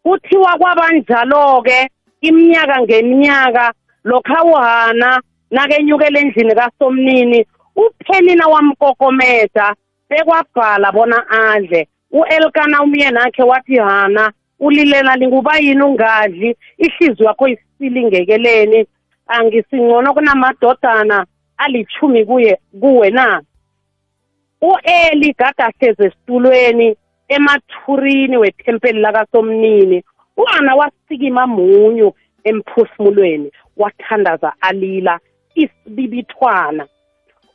kuthiwa 0.03 0.59
kwabanjalo-ke 0.59 1.89
iminyaka 2.21 2.83
ngeminyaka 2.83 3.73
lokhawuhana 4.05 5.23
nakenyukela 5.51 6.21
endlini 6.21 6.55
kasomnini 6.55 7.47
uphenina 7.77 8.47
wamkokomeda 8.47 9.75
bekwabhala 10.11 10.93
bona 10.93 11.31
adle. 11.31 11.89
U-elkana 12.11 12.83
umyenakhe 12.83 13.43
wathi 13.43 13.77
hana 13.79 14.33
ulilela 14.61 15.17
linguba 15.17 15.57
yini 15.57 15.83
ungadli? 15.83 16.57
Ihliziyo 16.79 17.29
yakho 17.29 17.49
isilingekeleni. 17.49 18.87
Angisingcono 19.27 20.15
kunamadodana 20.15 21.27
alichumi 21.57 22.25
kuye 22.25 22.59
kuwe 22.81 23.11
na? 23.11 23.43
U-eli 24.63 25.35
gadahlezi 25.39 26.03
esitulweni 26.07 26.97
emathurini 27.29 28.37
wethempeli 28.37 29.01
lakasomnini. 29.01 30.05
U-ana 30.37 30.75
wasikima 30.75 31.47
munyu 31.47 32.13
emphefumulweni 32.45 33.53
wathandaza 33.77 34.53
alila 34.61 35.21
isibibithwana. 35.55 36.87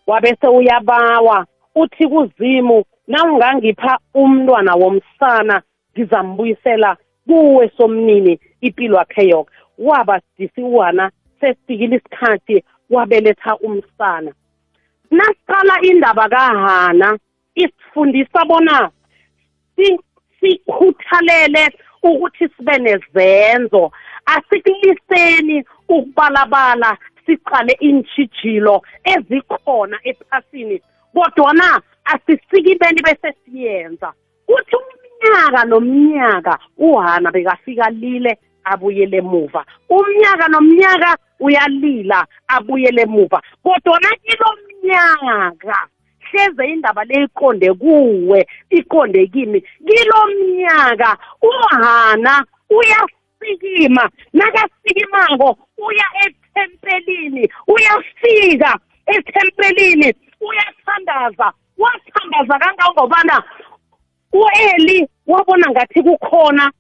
Wabese 0.07 0.47
uyabawa 0.47 1.45
uthi 1.75 2.07
kuzimu 2.07 2.83
nawungangipha 3.07 3.99
umntwana 4.13 4.75
womsana 4.75 5.61
ngizambuyisela 5.93 6.97
kuwe 7.27 7.71
somnini 7.77 8.39
impilo 8.61 8.97
yakhe 8.97 9.27
yoke. 9.27 9.51
Waba 9.77 10.21
sidisi 10.21 10.61
uwana 10.61 11.11
sesifikile 11.39 11.95
isikhathi 11.95 12.63
wabeletha 12.89 13.57
umsana. 13.57 14.33
Nasiqala 15.11 15.81
indaba 15.81 16.29
kahana. 16.29 17.17
Isifundisa 17.55 18.45
bona 18.45 18.91
si- 19.75 19.99
sikhuthalele 20.39 21.69
ukuthi 22.03 22.49
sibe 22.57 22.77
nezenzo. 22.77 23.91
Asikuliseni 24.25 25.63
ukubalabala 25.89 26.97
siqale 27.25 27.73
intshijilo 27.79 28.81
ezikhona 29.03 29.97
ephasini 30.03 30.81
kodwana 31.13 31.81
asisikibeni 32.05 33.01
bese 33.01 33.33
siyenza. 33.45 34.13
Kuthi 34.45 34.75
umnyaka 34.75 35.65
nomnyaka 35.65 36.59
uhana 36.77 37.31
bekafika 37.31 37.89
lile 37.89 38.37
abuyele 38.71 39.17
emuva 39.17 39.61
umnyaka 39.89 40.45
nomnyaka 40.47 41.17
uyalila 41.39 42.19
abuyele 42.55 43.01
emuva 43.07 43.39
kodwana 43.63 44.09
kilo 44.23 44.49
mnyaka 44.61 45.77
hleze 46.31 46.63
indaba 46.67 47.03
le 47.03 47.23
iqonde 47.23 47.73
kuwe 47.73 48.47
iqonde 48.69 49.27
kimi. 49.27 49.61
Kilo 49.61 50.19
mnyaka 50.27 51.17
uhana 51.41 52.45
uyasikima 52.69 54.09
nakasikimako 54.33 55.57
uya 55.77 56.07
ethempelini 56.25 57.49
uyafika 57.67 58.79
ethempelini 59.05 60.13
uyathandaza 60.41 61.53
wathandaza 61.77 62.59
kangangobana 62.59 63.43
u-eli 64.33 65.07
wabona 65.27 65.69
ngathi 65.71 66.03
kukhona. 66.03 66.71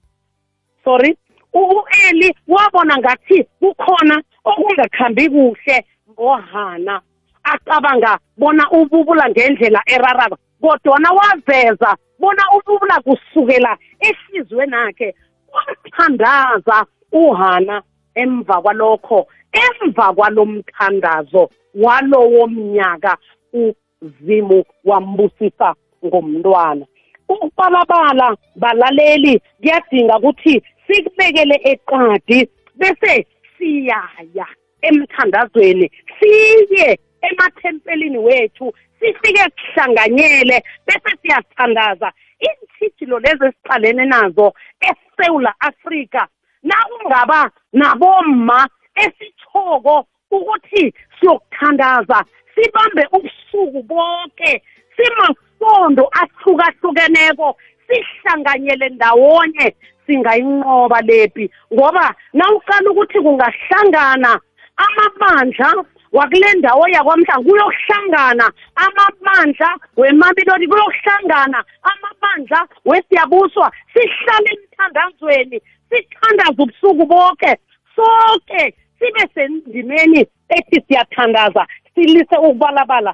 Sorry. 0.83 1.17
U-eli 1.53 2.35
wabona 2.47 2.97
ngathi 2.97 3.43
kukhona 3.59 4.21
okungakhambi 4.43 5.29
kuhle. 5.29 5.85
Ngohana 6.11 7.01
acabanga 7.43 8.19
bona 8.37 8.63
ububula 8.71 9.29
ngendlela 9.29 9.81
erarako 9.85 10.37
kodwana 10.61 11.09
waveza 11.11 11.97
bona 12.19 12.43
ububula 12.55 13.01
kusukela 13.05 13.77
ehliziyweni 13.99 14.75
akhe 14.75 15.15
wathandaza 15.53 16.85
uhana 17.11 17.81
emva 18.15 18.61
kwalokho 18.61 19.27
emva 19.51 20.13
kwalomthandazo 20.13 21.49
walowo 21.75 22.47
mnyaka 22.47 23.17
uzimu 23.53 24.65
wambusisa 24.85 25.75
ngomntwana. 26.05 26.85
Ukubalabala 27.29 28.35
balaleli 28.55 29.41
kuyadinga 29.61 30.17
ukuthi 30.17 30.63
sikubekele 30.87 31.55
eqadi 31.71 32.49
bese 32.79 33.25
siyaya 33.57 34.47
emthandazweni 34.81 35.91
siye 36.19 36.99
emathempelini 37.21 38.17
wethu 38.17 38.73
sifike 38.99 39.43
sihlanganyele 39.57 40.63
bese 40.87 41.11
siyathandaza 41.21 42.11
iintshijilo 42.45 43.19
lezi 43.19 43.45
esiqalene 43.45 44.05
nazo 44.05 44.53
esewula 44.89 45.53
afrika. 45.59 46.27
Nakungaba 46.63 47.51
nabomma 47.73 48.69
esithoko 48.95 50.07
ukuthi 50.31 50.93
siyokuthandaza 51.19 52.25
sibambe 52.55 53.03
ubusuku 53.11 53.83
bonke 53.83 54.63
simasondo 54.95 56.09
ahlukahlukeneko 56.21 57.57
sihlanganyele 57.87 58.89
ndawonye 58.89 59.75
singayinqoba 60.05 61.01
lepi 61.01 61.51
ngoba 61.73 62.15
nawuqala 62.33 62.91
ukuthi 62.91 63.19
kungahlangana 63.19 64.39
amabandla 64.85 65.69
wakule 66.11 66.53
ndawo 66.53 66.87
yakwamhlanga 66.87 67.43
kuyokuhlangana 67.43 68.51
amabandla 68.75 69.69
wemabiloni 69.97 70.67
kuyokuhlangana 70.67 71.63
amabandla 71.91 72.67
wesiyabuswa 72.85 73.71
sihlale 73.93 74.49
emthandazweni 74.55 75.61
sithandaze 75.89 76.61
ubusuku 76.63 77.05
bonke 77.05 77.51
sonke 77.95 78.73
sibe 78.99 79.23
sendimeni 79.33 80.27
ethi 80.49 80.81
siyathandaza 80.87 81.67
silise 81.95 82.37
ukubalabala. 82.37 83.13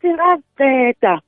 Singaziceda 0.00 1.20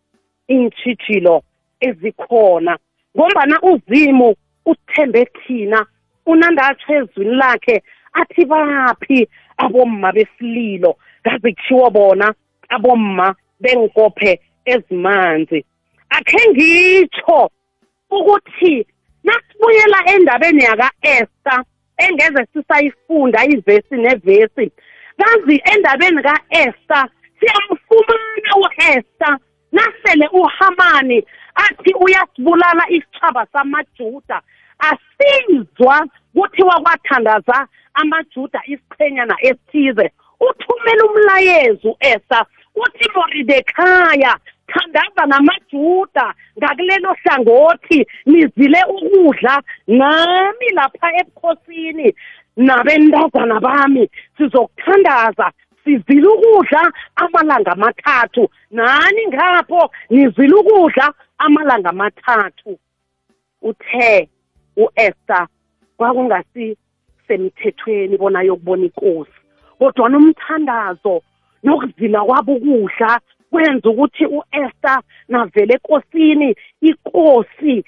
iintshijilo 0.50 1.42
ezikhona. 1.88 2.78
Ngombana 3.16 3.56
uzimu 3.70 4.34
uthembe 4.70 5.22
thina 5.24 5.86
unandatsho 6.26 6.92
ezwini 6.98 7.34
lakhe 7.40 7.82
athi 8.20 8.44
baphi 8.44 9.28
abomma 9.56 10.12
besililo? 10.16 10.96
Ngaze 11.22 11.52
kushiwo 11.54 11.90
bona 11.90 12.34
abomma 12.68 13.34
benkophe 13.60 14.40
ezimanzi. 14.64 15.64
Akhe 16.16 16.40
ngitsho 16.50 17.50
ukuthi 18.10 18.86
nasibuyela 19.24 19.98
endabeni 20.14 20.62
yaka-esta 20.68 21.64
engeze 22.04 22.46
sisayifunda 22.52 23.44
ivesi 23.44 23.96
nevesi 24.04 24.66
kazi 25.18 25.62
endabeni 25.72 26.22
ka-esta 26.22 27.08
siyamfumana 27.38 28.50
u-esta 28.62 29.38
nasele 29.72 30.28
uhamani 30.32 31.24
athi 31.54 31.94
uyasibulala 32.00 32.84
isitshaba 32.88 33.46
samajuda. 33.52 34.40
Asizwa 34.78 36.06
kuthiwa 36.34 36.80
kwathandaza 36.80 37.66
amajuda 37.94 38.60
isiqhenyana 38.66 39.36
esithize. 39.40 40.10
Uthumela 40.40 41.04
umlayezo 41.04 41.90
u-esta 41.90 42.46
uthi 42.74 43.10
moridekhaya 43.14 44.36
thandaza 44.66 45.26
namajuda 45.26 46.34
ngakulelo 46.58 47.16
hlangothi 47.22 48.06
nizile 48.26 48.80
ukudla 48.88 49.62
nami 49.86 50.68
lapha 50.74 51.08
ebukhosini. 51.20 52.14
Nabentazana 52.56 53.60
bami 53.60 54.08
sizokuthandaza 54.36 55.52
sizile 55.84 56.28
ukudla 56.28 56.92
amalanga 57.16 57.72
amathathu. 57.72 58.48
Nani 58.70 59.26
ngapho? 59.26 59.90
Nizile 60.10 60.54
ukudla 60.54 61.14
amalanga 61.38 61.90
amathathu. 61.90 62.78
Uthe 63.62 64.28
u-Esther 64.76 65.46
kwakungasi 65.96 66.76
semthethweni 67.28 68.16
bona 68.18 68.42
yokubona 68.42 68.84
inkosi 68.84 69.38
kodwa 69.78 70.08
nomthandazo 70.08 71.22
nokuzila 71.62 72.24
kwabo 72.24 72.52
ukudla 72.52 73.20
kwenza 73.50 73.88
ukuthi 73.90 74.26
u-Esther 74.26 75.02
navele 75.28 75.74
enkosini 75.74 76.56
inkosi 76.80 77.84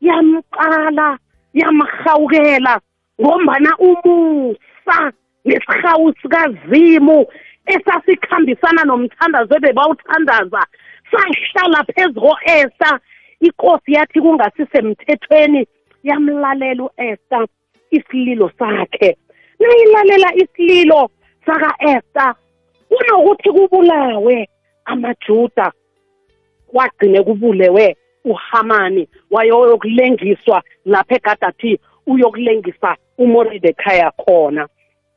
yamqala 0.00 1.18
yamhawukela 1.54 2.80
ngombana 3.20 3.70
umusa. 3.78 5.12
Nesihawu 5.84 6.14
sikazimu 6.22 7.26
esasikhambisana 7.66 8.84
nomthandazo 8.84 9.56
ebebawuthandaza 9.56 10.66
sahlala 11.10 11.84
phezu 11.84 12.20
ko-Esther. 12.20 13.00
Inkosi 13.40 13.92
yathi 13.92 14.20
kungasisemthethweni 14.20 15.66
yamlalela 16.02 16.84
u-Esther 16.84 17.46
isililo 17.90 18.50
sakhe. 18.58 19.16
Nayilalela 19.60 20.34
isililo 20.34 21.10
saka-Esther 21.46 22.34
kunokuthi 22.88 23.50
kubulawe 23.50 24.48
amajuda. 24.84 25.72
Kwagcine 26.66 27.22
kubulewe 27.22 27.96
uhamani 28.24 29.08
wayokulengiswa 29.30 30.62
lapha 30.84 31.14
egadathi 31.14 31.78
uyokulengisa 32.06 32.96
umoridekhaya 33.18 34.10
khona. 34.10 34.68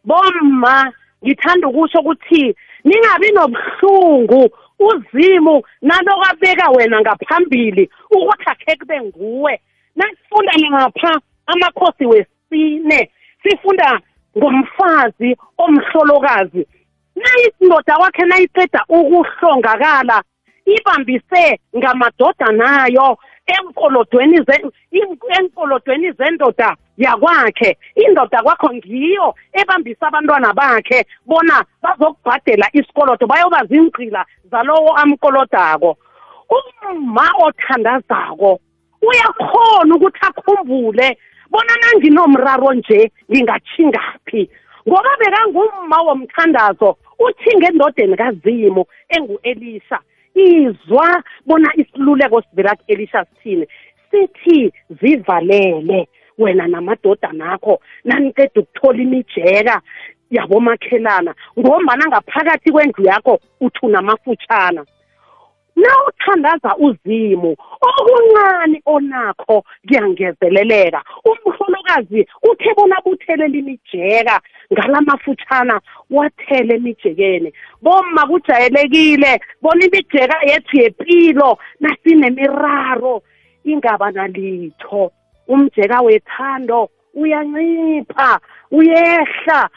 Bomma 0.07 0.93
ngithanda 1.23 1.67
ukusho 1.67 1.99
ukuthi 1.99 2.55
ningabi 2.83 3.31
nobuhlungu 3.31 4.49
uzimu 4.79 5.63
nalokwabeka 5.81 6.69
wena 6.69 7.01
ngaphambili 7.01 7.89
ukuthi 8.11 8.45
akhe 8.51 8.75
kube 8.79 9.01
nguwe. 9.01 9.61
Nasifunda 9.95 10.53
lapha 10.71 11.21
amakhosi 11.47 12.05
wesine 12.05 13.11
sifunda 13.43 13.99
ngomfazi 14.37 15.37
omhlolokazi. 15.57 16.67
Nayindoda 17.15 17.97
kwakhe 17.97 18.25
nayiceda 18.25 18.85
ukuhlongakala 18.89 20.23
ibambise 20.65 21.59
ngamadodanayo 21.77 23.17
enkolodweni 23.55 24.39
enkolodweni 25.37 26.11
zendoda 26.11 26.75
yakwakhe. 26.97 27.77
Indoda 27.95 28.43
kwakho 28.43 28.73
ngiyo 28.73 29.35
ebambisa 29.53 30.07
abantwana 30.07 30.53
bakhe 30.53 31.05
bona 31.25 31.65
bazokubhadela 31.83 32.67
isikolodo 32.73 33.27
bayoba 33.27 33.65
zingqila 33.69 34.25
zalowo 34.51 34.91
amkolodako. 35.01 35.97
Uma 36.89 37.27
othandazako 37.45 38.59
uyakhona 39.01 39.95
ukuthi 39.95 40.19
akhumbule 40.21 41.17
bona 41.51 41.73
nanginomraro 41.81 42.73
nje 42.73 43.11
ngingatshingaphi 43.31 44.49
ngoba 44.87 45.09
bekangumma 45.19 45.97
womthandazo 46.05 46.97
uthinge 47.19 47.65
endodeni 47.67 48.15
kazimu 48.17 48.85
engu-elisha. 49.09 49.99
Izwa 50.37 51.23
bona 51.45 51.69
isiluleko 51.75 52.41
sivela 52.41 52.75
ku-elisha 52.75 53.25
sithini. 53.25 53.67
Sithi 54.11 54.71
zivalele 55.01 56.07
wena 56.37 56.67
namadodana 56.67 57.51
akho 57.53 57.79
naniceda 58.03 58.61
ukuthola 58.61 58.99
imijeka 59.01 59.81
yabomakhelana 60.31 61.33
ngombana 61.59 62.05
ngaphakathi 62.07 62.71
kwendlu 62.71 63.05
yakho 63.05 63.39
uthi 63.61 63.79
unamafutshana 63.81 64.85
nawuthandaza 65.77 66.75
uzimu 66.77 67.55
okuncane 67.87 68.81
onakho 68.85 69.63
kuyangezeleleka. 69.87 71.01
Umhlolokazi 71.29 72.21
uthe 72.49 72.73
bona 72.77 72.95
buthelela 73.05 73.57
imijeka 73.57 74.41
ngalamafutshana 74.73 75.75
wathele 76.09 76.75
emijekeni 76.75 77.49
bomma 77.81 78.27
kujayelekile 78.29 79.39
bona 79.61 79.85
imijeka 79.85 80.37
yethu 80.49 80.77
yepilo 80.81 81.57
nasinemiraro 81.79 83.21
ingaba 83.63 84.11
nalitho. 84.11 85.11
Umjeka 85.47 86.01
wethando 86.01 86.89
uyancipha 87.13 88.39
uyehla 88.71 89.69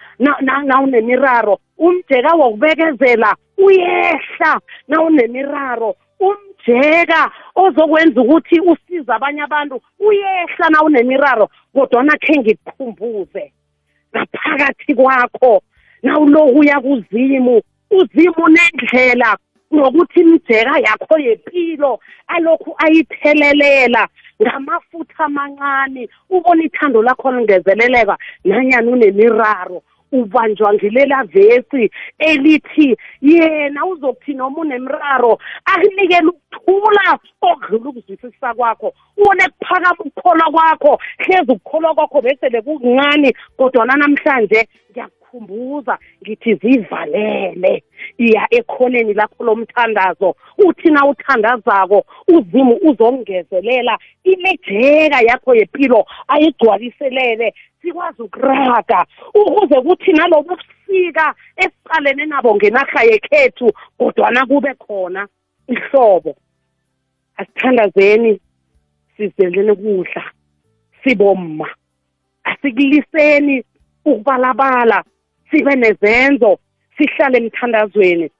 nawunemiraro 0.64 1.58
umjeka 1.78 2.34
wokubekezela 2.34 3.36
uyehla. 3.64 4.53
Nawunemiraro 4.88 5.90
umjeka 6.20 7.31
ozokwenza 7.55 8.20
ukuthi 8.20 8.57
usize 8.61 9.12
abanye 9.12 9.42
abantu 9.42 9.77
uyehla 10.07 10.66
nawunemiraro 10.70 11.46
kodwana 11.75 12.14
khe 12.23 12.35
ngikukhumbuze 12.40 13.44
ngaphakathi 14.12 14.94
kwakho 14.94 15.62
nawuloku 16.03 16.59
uya 16.59 16.81
kuzimu 16.81 17.62
uzimu 17.99 18.44
nendlela 18.55 19.31
nokuthi 19.73 20.20
imjeka 20.20 20.79
yakho 20.87 21.18
yepilo 21.18 22.01
alokhu 22.27 22.75
ayithelelela 22.85 24.09
ngamafutha 24.42 25.25
amancane 25.25 26.09
ubona 26.31 26.62
ithando 26.64 27.03
lakho 27.03 27.33
lingezeleleka 27.33 28.16
nanyani 28.44 28.88
unemiraro. 28.92 29.83
Ubanjwa 30.12 30.75
ngilela 30.75 31.25
vesi 31.25 31.90
elithi 32.18 32.96
yena 33.23 33.87
uzokuthi 33.87 34.35
noma 34.35 34.61
unemraro 34.61 35.38
akunikele 35.64 36.29
ukuthula 36.29 37.18
okudlula 37.42 37.90
ukuzwisisa 37.90 38.55
kwakho. 38.55 38.92
Ubone 39.16 39.44
kuphakama 39.59 39.96
ukukholwa 39.99 40.51
kwakho 40.51 41.01
hlezi 41.18 41.53
ukukholwa 41.53 41.94
kwakho 41.94 42.20
besele 42.20 42.62
kukuncane 42.62 43.35
kodwana 43.57 43.96
namhlanje 43.96 44.68
ngiyakukhumbuza 45.31 45.99
ngithi 46.23 46.55
zivalele. 46.55 47.83
Iya 48.19 48.47
ekhoneni 48.51 49.14
lakho 49.14 49.45
lomthandazo 49.45 50.37
uthi 50.59 50.90
na 50.90 51.07
uthandazako 51.07 52.05
uzimu 52.29 52.77
uzongezelela. 52.83 53.99
Imejeka 54.25 55.21
yakho 55.21 55.55
yempilo 55.55 56.07
ayigcwaliselele 56.29 57.55
sikwazi 57.83 58.23
ukuraga. 58.23 59.07
Ukuze 59.35 59.81
kuthi 59.81 60.12
nalobu 60.12 60.57
busika 60.57 61.35
esicalene 61.57 62.27
nabo 62.27 62.55
ngenarha 62.55 63.03
yekhethu 63.03 63.73
kodwana 63.99 64.47
kube 64.47 64.75
khona 64.75 65.29
ihlobo. 65.69 66.37
Asithandazeni 67.37 68.40
sizeleni 69.16 69.77
kudla 69.77 70.25
sibomma. 71.03 71.69
Asikuliseni 72.45 73.64
ukubalabala. 74.05 75.05
Sibe 75.50 75.74
nezenzo 75.76 76.58
sihlale 76.96 77.38
emthandazweni. 77.38 78.30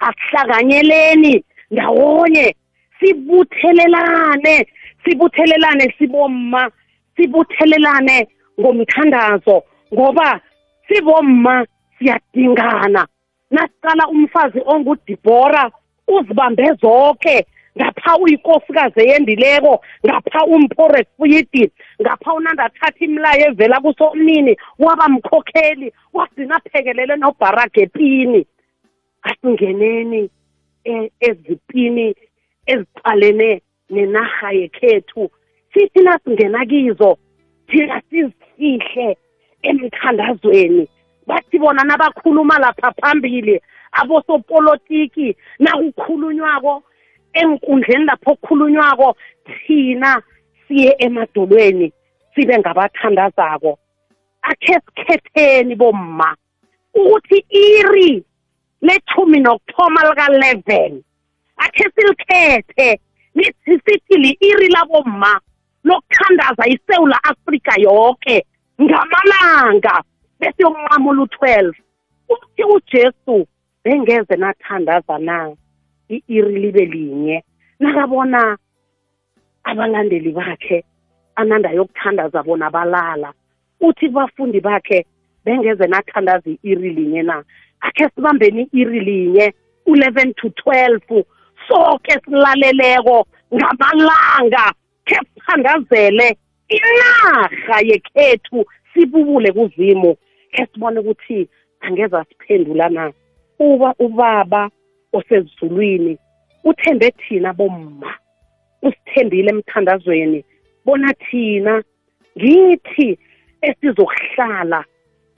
Asihlakanyeleni 0.00 1.44
ndawonye 1.70 2.54
sibuthelelane 3.00 4.66
sibuthelelane 5.04 5.94
sibomma 5.98 6.70
sibuthelelane 7.16 8.28
ngomthandazo 8.60 9.62
ngoba 9.94 10.40
sibomma 10.88 11.66
siyadingana. 11.98 13.06
Nasiqala 13.50 14.08
umfazi 14.08 14.60
ongudibhora 14.66 15.70
uzibambe 16.08 16.72
zonke 16.80 17.46
ngapha 17.78 18.18
uyikosikazi 18.18 19.00
eyendileko 19.00 19.84
ngapha 20.06 20.44
umphoresfuyidi 20.44 21.70
ngapha 22.02 22.34
unandathatha 22.34 23.04
imilayo 23.04 23.46
evela 23.46 23.80
kusomnini 23.80 24.56
waba 24.78 25.08
mkhokheli 25.08 25.92
wagcina 26.12 26.56
aphekelele 26.56 27.16
nobharag 27.16 27.78
epini. 27.78 28.46
Asingeneni 29.22 30.30
e, 30.84 31.10
ezipini 31.20 32.14
eziqalene 32.66 33.62
nenarha 33.90 34.52
yekhethu. 34.52 35.30
Sithi 35.72 36.00
nasingena 36.02 36.66
kizo 36.66 37.18
thina 37.68 38.02
sizifihle 38.10 39.16
emthandazweni. 39.62 40.88
Bathi 41.26 41.58
bona 41.58 41.84
nabakhuluma 41.84 42.58
lapha 42.58 42.92
phambili 42.92 43.60
abosopolitiki 43.92 45.36
nakukhulunywako 45.58 46.82
enkundleni 47.40 48.04
lapho 48.04 48.30
okukhulunywako 48.32 49.16
thina 49.66 50.22
siye 50.68 50.96
emadolweni 50.98 51.92
sibe 52.34 52.58
ngabathandazako. 52.58 53.78
Akhe 54.42 54.74
sikhetheni 54.84 55.74
bomma 55.74 56.36
ukuthi 56.94 57.38
iri 57.50 58.24
lethumi 58.82 59.38
nokuthoma 59.40 60.00
lika-eleven 60.08 61.02
akhe 61.56 61.84
silikhethe 61.94 63.00
sithi 63.64 64.16
li-iri 64.22 64.68
labomma 64.68 65.40
lokuthandaza 65.84 66.64
isewula 66.74 67.18
afrika 67.24 67.72
yonke 67.78 68.46
ngamalanga 68.82 70.02
bese 70.38 70.62
yomnqamula 70.62 71.22
u-twelve. 71.22 71.76
Uthi 72.28 72.62
ujesu 72.74 73.46
bengeze 73.84 74.36
nathandaza 74.36 75.18
na? 75.18 75.56
I-iri 76.08 76.58
libe 76.58 76.84
linye. 76.84 77.44
Nakabona 77.80 78.58
abalandeli 79.64 80.32
bakhe 80.32 80.84
ananda 81.36 81.70
yokuthandaza 81.70 82.42
bona 82.42 82.70
balala 82.70 83.32
uthi 83.80 84.08
kubafundi 84.08 84.60
bakhe 84.60 85.06
bengeze 85.44 85.86
nathandaza 85.86 86.50
i-iri 86.50 86.90
linye 86.90 87.22
na? 87.22 87.44
Akhe 87.80 88.08
sibambeni 88.14 88.62
i-iri 88.62 89.00
linye 89.00 89.54
u-eleven 89.86 90.34
to 90.34 90.48
twelve 90.50 91.24
soke 91.68 92.12
silaleleko 92.24 93.26
ngamalanga. 93.54 94.72
Khe 95.04 95.18
sithandazele 95.34 96.36
inarha 96.68 97.80
yekhethu 97.80 98.64
sibubule 98.94 99.52
kuzimu 99.52 100.16
khe 100.52 100.66
sibone 100.72 101.00
ukuthi 101.00 101.48
angeza 101.80 102.24
siphendula 102.24 102.88
na? 102.88 103.12
Uba 103.58 103.94
ubaba 103.98 104.70
osezulwini 105.16 106.18
uthembe 106.64 107.10
thina 107.10 107.52
bomma 107.52 108.10
usithembile 108.82 109.50
emthandazweni 109.50 110.44
bona 110.84 111.14
thina 111.24 111.82
ngithi 112.38 113.18
esizokuhlala 113.68 114.84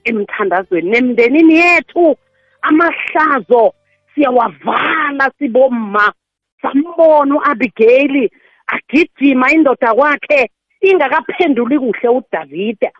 emthandazweni 0.03 0.89
nemndenini 0.91 1.55
yethu 1.55 2.17
amahlazo 2.61 3.73
siyawavala 4.13 5.31
sibomma. 5.37 6.13
Sambona 6.61 7.35
u-abigayili 7.35 8.31
agijima 8.67 9.51
indoda 9.51 9.93
kwakhe 9.93 10.49
ingakaphenduli 10.81 11.79
kuhle 11.79 12.09
udavida. 12.09 12.91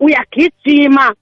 Uyagijima 0.00 1.14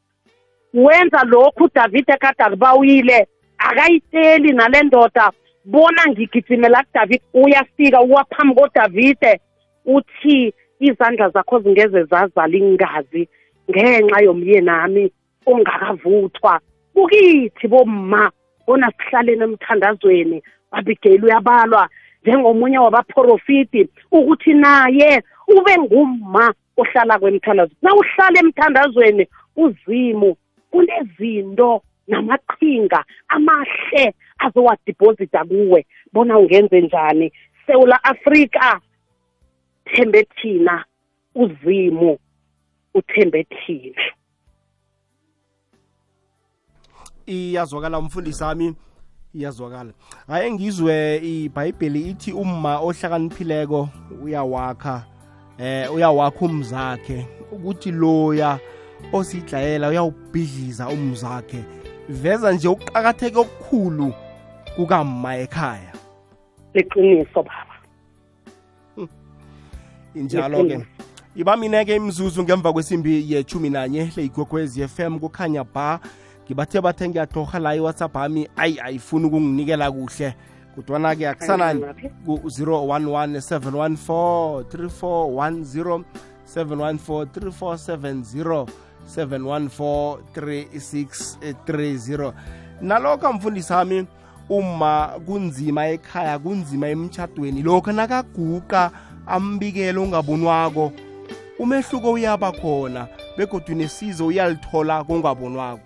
wenza 0.74 1.24
lokhu 1.24 1.64
udavida 1.64 2.16
kade 2.16 2.44
akubawile 2.44 3.26
akayiteli 3.58 4.52
nale 4.52 4.82
ndoda 4.82 5.30
bona 5.64 6.06
ngigijimela 6.08 6.84
kudavid 6.84 7.20
uyafika 7.34 8.00
uwaphambi 8.00 8.54
kodavide 8.54 9.40
uthi 9.84 10.54
izandla 10.80 11.28
zakho 11.30 11.60
zingeze 11.60 12.04
zazala 12.04 12.56
ingazi 12.56 13.28
ngenxa 13.70 14.20
yomyenami 14.20 15.12
ongakavuthwa. 15.46 16.60
Kukithi 16.94 17.68
bomma 17.68 18.30
bona 18.66 18.92
sihlaleni 18.96 19.42
emthandazweni 19.44 20.42
abigeli 20.72 21.24
uyabalwa 21.26 21.88
njengomunye 22.22 22.78
wabaprofiti 22.78 23.88
ukuthi 24.12 24.54
naye 24.54 25.22
ube 25.48 25.78
ngumma 25.78 26.54
ohlala 26.76 27.18
kwemthandazo. 27.18 27.72
Na 27.82 27.94
uhlala 27.94 28.38
emthandazweni 28.40 29.26
uzimu 29.56 30.36
kunezinto 30.70 31.82
namaqhinga 32.08 33.04
amahle 33.28 34.14
azowadibhozida 34.38 35.44
kuwe 35.44 35.86
bona 36.12 36.38
ungenze 36.38 36.80
njani? 36.80 37.32
Sewula 37.66 38.04
afrika 38.04 38.80
thembe 39.84 40.26
thina 40.36 40.84
uzimu 41.34 42.18
uthembe 42.94 43.44
thina. 43.44 44.02
Iyazwakala 47.26 47.98
umfundisi 47.98 48.44
wami 48.44 48.74
iyazwakala. 49.34 49.92
Hayi 50.26 50.52
ngizwe 50.52 51.16
ibhayibheli 51.16 52.10
ithi 52.10 52.32
umma 52.32 52.78
ohlakaniphileko 52.80 53.88
uyawakha 54.22 55.04
eh 55.58 55.94
uyawakha 55.94 56.44
umzakhe. 56.46 57.26
Ukuthi 57.52 57.92
loya 57.92 58.58
osidlayela 59.12 59.88
uyawubhidliza 59.88 60.88
umzakhe. 60.88 61.77
Veza 62.08 62.52
nje 62.52 62.68
ukuqakatheka 62.68 63.40
okukhulu 63.40 64.12
kukamma 64.76 65.36
ekhaya. 65.36 65.92
Liqiniso 66.74 67.42
baba. 67.42 67.74
Injalo-ke. 70.14 70.86
Iba 71.36 71.56
mina-ke 71.56 71.96
imzuzu 71.96 72.42
ngemva 72.42 72.72
kwesimbi 72.72 73.32
yechumi 73.32 73.70
nanye 73.70 74.12
leyigwegwezi 74.16 74.88
FM 74.88 75.18
kukhanya 75.18 75.64
ba 75.64 76.00
ngibathe 76.44 76.80
bathe 76.80 77.08
ngiyatorha 77.08 77.58
la 77.58 77.74
iwhatsapp 77.76 78.16
ami 78.16 78.48
ayi 78.56 78.80
ayifuni 78.80 79.26
ukunginikela 79.26 79.90
kuhle 79.92 80.34
kodwana-ke 80.74 81.28
akusanani? 81.28 81.84
Ku-011 82.26 83.38
714 83.38 84.62
3410 84.62 86.04
714 86.54 87.24
3470 87.24 88.87
714 89.06 90.18
3630 90.36 92.32
nalokho 92.80 93.32
mfundisi 93.32 93.72
wami 93.72 94.06
uma 94.48 95.20
kunzima 95.26 95.86
ekhaya 95.86 96.38
kunzima 96.38 96.88
emtshadweni 96.88 97.62
lokho 97.62 97.92
nakaguqa 97.92 98.90
ambikelo 99.26 100.02
ongabonwako 100.02 100.92
umehluko 101.58 102.12
uyaba 102.12 102.52
khona 102.52 103.06
begodwa 103.36 103.74
nesizo 103.74 104.26
uyalithola 104.26 105.04
kongabonwako 105.04 105.80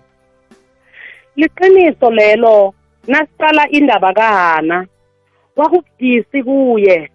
liqiniso 1.35 2.11
lelo 2.11 2.73
nasiqala 3.07 3.69
indaba 3.69 4.13
kahana 4.13 4.85
kwakubudisi 5.55 6.43
kuye 6.43 7.09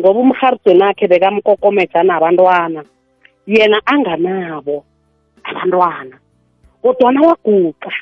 ngoba 0.00 0.20
umharidweni 0.20 0.82
akhe 0.82 1.08
bekamkokomeja 1.08 2.02
nabantwana 2.02 2.84
yena 3.46 3.80
anganabo. 3.86 4.84
Abantwana 5.48 6.16
kodwana 6.82 7.20
waguqa 7.22 7.92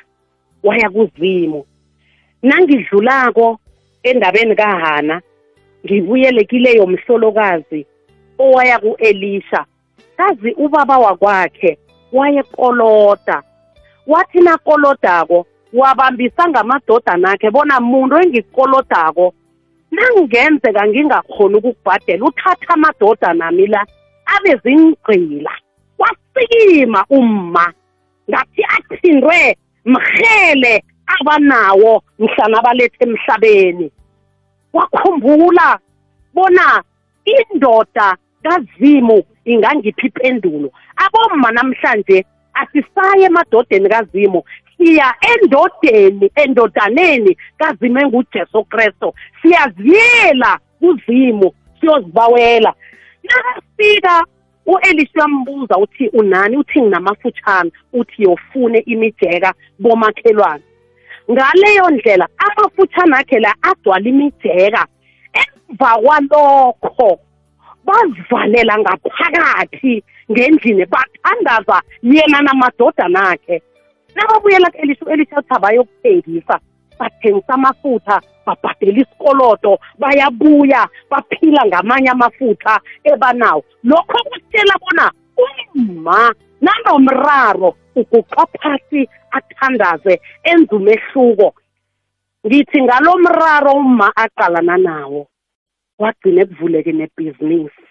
waya 0.62 0.90
kuzimu. 0.90 1.64
Nangidlulako 2.42 3.59
endabeni 4.02 4.54
kahana 4.57 5.20
ngibuyele 5.85 6.44
kileyo 6.44 6.87
mhlolokazi 6.87 7.87
owaya 8.38 8.78
ku-elisha. 8.78 9.64
Kazi 10.16 10.52
ubaba 10.52 10.98
wakwakhe 10.98 11.78
wayekoloda 12.12 13.42
wathi 14.07 14.40
nakolodako 14.40 15.46
wabambisa 15.72 16.48
ngamadodana 16.48 17.30
akhe 17.30 17.50
bona 17.50 17.80
muntu 17.80 18.16
engikolodako 18.16 19.35
nangenzeka 19.90 20.87
ngingakhoni 20.87 21.54
ukukubhadela 21.57 22.24
uthatha 22.24 22.74
amadodana 22.74 23.46
ami 23.46 23.66
la 23.66 23.87
abe 24.26 24.57
zingqila 24.62 25.50
wasikima 25.98 27.04
umma 27.09 27.72
ngathi 28.30 28.62
athindwe 28.76 29.57
mhele 29.85 30.85
abanawo 31.07 32.02
mhlana 32.18 32.62
balethe 32.62 33.04
emhlabeni. 33.04 33.90
Wakhumbula 34.72 35.78
bona 36.35 36.83
indoda 37.24 38.16
kazimu 38.42 39.22
ingangiphi 39.44 40.07
ipendulo. 40.07 40.70
Abomma 40.96 41.52
namhlanje 41.52 42.24
asisaye 42.54 43.24
emadodeni 43.26 43.88
kazimu 43.88 44.42
siya 44.76 45.14
endodeni 45.33 46.30
endodaneni 46.35 47.37
kazimu 47.59 47.98
engujesu 47.98 48.64
kristu. 48.64 49.14
Siyaziyela 49.42 50.59
kuzimu 50.80 51.52
siyozibawela. 51.80 52.74
Nakafika 53.22 54.24
u-elisha 54.66 55.12
uyambuza 55.14 55.77
uthi 55.79 56.09
unani 56.09 56.57
uthi 56.57 56.83
nginamafutshana 56.83 57.70
uthi 57.92 58.22
yofune 58.22 58.79
imijeka 58.79 59.55
bomakhelwane. 59.79 60.62
Ngaleyo 61.31 61.90
ndlela 61.90 62.29
amafutshana 62.38 63.18
akhe 63.18 63.40
la 63.40 63.55
agcwala 63.62 64.09
imijeka 64.09 64.87
emva 65.40 65.90
kwalokho 66.03 67.18
bazivalela 67.85 68.79
ngaphakathi 68.79 70.03
ngendlini 70.33 70.85
bathandaza 70.87 71.83
yena 72.03 72.42
namadodana 72.42 73.31
akhe. 73.31 73.62
Nababuyela 74.14 74.70
ku-elisha 74.70 75.05
u-elisha 75.05 75.38
uthi 75.38 75.55
abayokuthengisa 75.55 76.61
bathengisa 76.98 77.54
amafutha 77.54 78.20
babhadela 78.46 78.98
isikoloto 79.02 79.78
bayabuya 79.98 80.88
baphila 81.11 81.66
ngamanye 81.66 82.11
amafutha 82.11 82.80
ebanawo. 83.04 83.64
Lokho 83.85 84.18
kutshela 84.30 84.74
bona 84.83 85.07
umma 85.76 86.35
nanomraro 86.61 87.74
uguqa 87.96 88.46
phasi 88.59 89.09
athandaze 89.30 90.20
enze 90.44 90.74
umehluko. 90.76 91.54
Ngithi 92.46 92.83
ngalo 92.83 93.18
mraro 93.18 93.72
umma 93.72 94.12
aqalana 94.16 94.76
nawo 94.76 95.26
wagcina 95.98 96.42
ekuvuleke 96.42 96.92
nebhizinisi. 96.92 97.85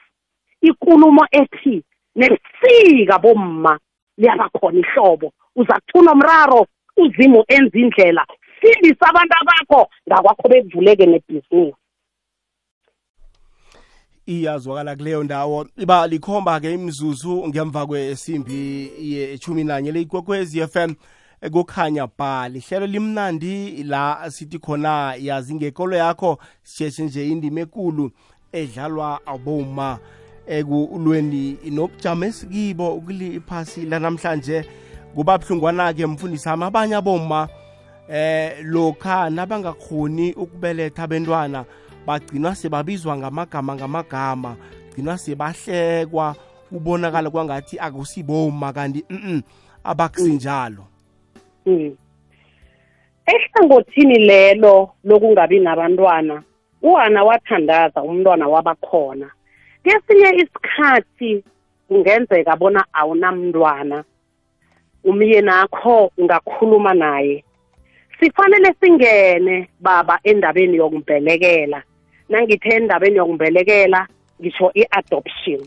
Ikulumo 0.62 1.26
ethi 1.32 1.84
nebusika 2.16 3.18
bomma 3.20 3.80
liyabakhona 4.18 4.80
ihlobo. 4.80 5.34
Uza 5.56 5.80
kuthuna 5.80 6.12
umraro 6.12 6.68
uzimu 6.98 7.44
enza 7.48 7.80
indlela 7.80 8.26
sindisa 8.64 9.06
abantu 9.10 9.34
abakho 9.42 9.90
ngakwakho 10.08 10.50
bekuvuleke 10.50 11.06
nebhizinisi 11.06 11.76
iyazwakala 14.26 14.96
kuleyo 14.96 15.24
ndawo. 15.24 15.68
Iba 15.78 16.08
likhomba-ke 16.08 16.74
imzuzu 16.74 17.48
ngemva 17.48 17.86
kwesimbi 17.86 18.92
yechumi 19.00 19.64
nanye 19.64 19.92
leyigwekwezi 19.92 20.68
FM 20.68 20.94
kukhanya 21.52 22.08
ba 22.18 22.50
lihlelo 22.50 22.86
limnandi 22.86 23.84
la 23.84 24.32
sithi 24.32 24.60
khona 24.60 25.16
yazi 25.20 25.56
ngekolo 25.56 25.96
yakho 25.96 26.38
sisheshe 26.64 27.04
nje 27.04 27.28
indima 27.28 27.62
ekulu 27.62 28.12
edlalwa 28.52 29.20
aboma 29.26 30.00
ekulweni 30.48 31.58
nobujamo 31.72 32.26
esikibo 32.26 33.02
kuliphasi 33.02 33.86
lanamhlanje. 33.86 34.66
Kuba 35.16 35.38
buhlungwana-ke 35.38 36.06
mfundisi 36.06 36.50
ami 36.50 36.64
abanye 36.64 36.96
aboma 36.96 37.48
eh 38.14 38.62
lokha 38.64 39.30
nabangakhoni 39.30 40.34
ukubeletha 40.34 41.04
abantwana 41.04 41.66
bagcinwa 42.06 42.56
sebabizwa 42.56 43.18
ngamagama 43.18 43.76
ngamagama 43.76 44.56
gcinwa 44.92 45.18
sebahlekwa 45.18 46.36
ubonakala 46.72 47.30
kwangathi 47.30 47.80
akusiboma 47.80 48.74
kanti 48.74 49.06
mm. 49.10 49.42
abakusinjalo 49.84 50.94
Mm. 51.66 51.96
Ehlangothini 53.26 54.20
lelo 54.20 54.90
lokungabi 55.04 55.60
nabantwana 55.60 56.44
uhana 56.82 57.24
wathandaza 57.24 58.04
umntwana 58.04 58.48
wabakhona. 58.48 59.32
Kesinye 59.84 60.30
isikhathi 60.36 61.44
kungenzeka 61.88 62.56
bona 62.56 62.86
awunamntwana 62.94 64.04
umyeni 65.04 65.50
akho 65.50 66.12
ungakhuluma 66.18 66.94
naye. 66.94 67.44
Sifanele 68.24 68.74
singene 68.80 69.70
baba 69.80 70.20
endabeni 70.24 70.78
yokumbelekela. 70.78 71.84
Nangithe 72.30 72.70
endabeni 72.70 73.18
yokumbelekela 73.18 74.08
ngisho 74.42 74.72
i-adoption. 74.76 75.62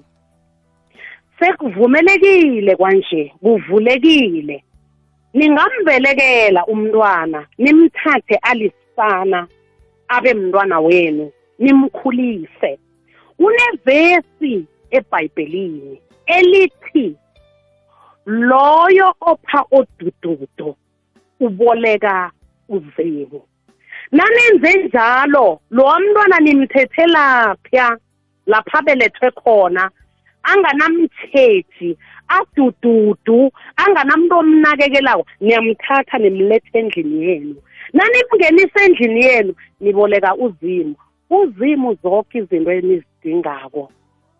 Sekuvumelekile 1.38 2.76
kwanje 2.76 3.32
kuvulekile. 3.42 4.64
Ningambelekela 5.34 6.66
umntwana 6.66 7.46
nimthathe 7.58 8.36
alisana 8.42 9.48
abe 10.08 10.34
mntwana 10.34 10.80
wenu 10.80 11.32
nimkhulise. 11.58 12.78
Kunevesi 13.36 14.64
ebhayibhelini 14.90 16.00
elithi 16.26 17.16
loyo 18.26 19.14
opha 19.20 19.64
odududo 19.70 20.76
uboleka 21.40 22.30
uzimu 22.68 23.42
nanenze 24.12 24.70
njalo 24.84 25.60
lo 25.70 26.00
mntwana 26.00 26.38
nimthethelapha 26.40 27.98
lapha 28.46 28.82
belethwe 28.82 29.30
khona 29.30 29.90
anganamthethi 30.42 31.98
adududu 32.28 33.50
anganamuntu 33.76 34.34
omnakekelayo 34.38 35.24
niyamthatha 35.40 36.18
nimlethe 36.18 36.78
endlini 36.78 37.24
yenu. 37.26 37.56
Nanimngenisa 37.92 38.84
endlini 38.84 39.20
yenu 39.24 39.54
niboleka 39.80 40.34
uzimu. 40.34 40.94
Uzimu 41.30 41.98
zonke 42.02 42.38
izinto 42.38 42.72
enizidingako 42.72 43.92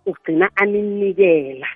ugcina 0.07 0.51
aninikela 0.57 1.69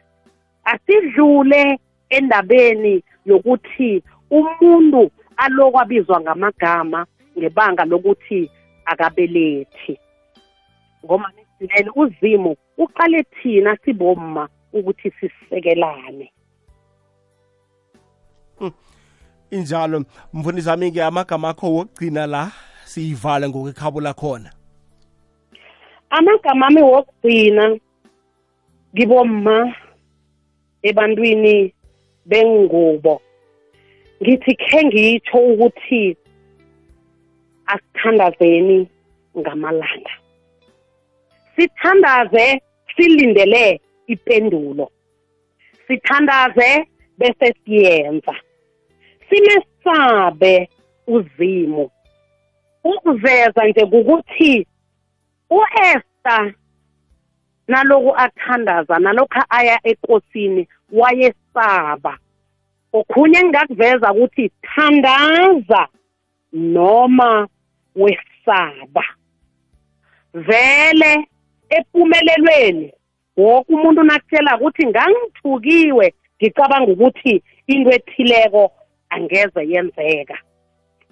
asidlule 0.64 1.78
endabeni 2.10 3.02
yokuthi 3.26 4.02
umuntu 4.30 5.10
alokwabizwa 5.40 6.20
ngamagama 6.20 7.06
ngebanga 7.38 7.84
lokuthi 7.84 8.50
akabelethi. 8.84 9.98
Ngoma 11.04 11.32
nisilele 11.32 11.90
uzimu 11.94 12.56
uqale 12.78 13.22
thina 13.22 13.76
sibomma 13.84 14.48
ukuthi 14.72 15.10
sisekelane. 15.10 16.32
Injalo 19.50 20.04
mfundisi 20.32 20.68
wami-ke 20.68 21.02
amagama 21.02 21.48
akho 21.48 21.74
wokugcina 21.74 22.26
la 22.26 22.52
siyivale 22.84 23.48
ngokwekhabo 23.48 24.00
lakhona. 24.00 24.50
Amagama 26.10 26.66
ami 26.66 26.82
wokugcina 26.82 27.78
kibomma 28.96 29.74
ebantwini 30.82 31.74
bengubo. 32.26 33.22
Ngithi 34.22 34.54
khe 34.54 34.84
ngitsho 34.84 35.38
ukuthi 35.50 36.16
asithandazeni 37.72 38.88
ngamalanga. 39.38 40.14
Sithandaze 41.56 42.60
silindele 42.96 43.80
ipendulo. 44.06 44.90
Sithandaze 45.86 46.86
bese 47.18 47.54
siyenza. 47.64 48.34
Simesabe 49.28 50.68
uzimo 51.06 51.90
ukuveza 52.84 53.64
nje 53.68 53.82
ukuthi 53.82 54.66
uEsther 55.50 56.54
naloku 57.68 58.16
athandaza 58.16 58.98
nalokho 58.98 59.42
aya 59.50 59.80
ekosini 59.84 60.68
wayesaba. 60.92 62.18
Okhunye 62.92 63.38
engingakuveza 63.38 64.12
ukuthi 64.12 64.50
thandaza 64.62 65.88
noma 66.52 67.48
wesaba. 67.96 69.04
Vele 70.34 71.28
epumelelweni 71.70 72.92
wonke 73.36 73.72
umuntu 73.74 74.02
nakutshela 74.02 74.56
ukuthi 74.56 74.86
ngangithukiwe 74.86 76.14
ngicabanga 76.38 76.92
ukuthi 76.92 77.42
into 77.66 77.90
ethileko 77.90 78.72
angeze 79.10 79.60
yenzeka. 79.70 80.38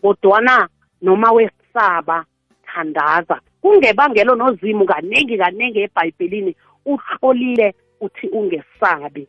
Kodwana 0.00 0.68
noma 1.02 1.32
wesaba 1.32 2.24
thandaza. 2.66 3.40
Kungebangelo 3.62 4.34
nozimu 4.34 4.86
kaningi 4.86 5.38
kaningi 5.38 5.78
ebhayibhelini 5.80 6.56
uhlolile 6.86 7.74
uthi 8.00 8.26
ungesabi. 8.28 9.28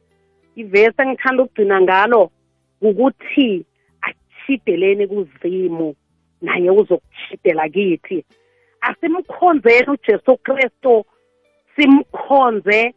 Ivesi 0.55 1.01
engithanda 1.01 1.43
ukugcina 1.43 1.81
ngalo 1.81 2.31
ukuthi 2.81 3.65
achideleni 4.01 5.07
kuzimu 5.07 5.95
naye 6.41 6.69
uzokuchidela 6.69 7.69
kithi. 7.69 8.25
Asimkhonzeni 8.81 9.87
uJesu 9.87 10.37
Kristu 10.37 11.05
simkhonze 11.75 12.93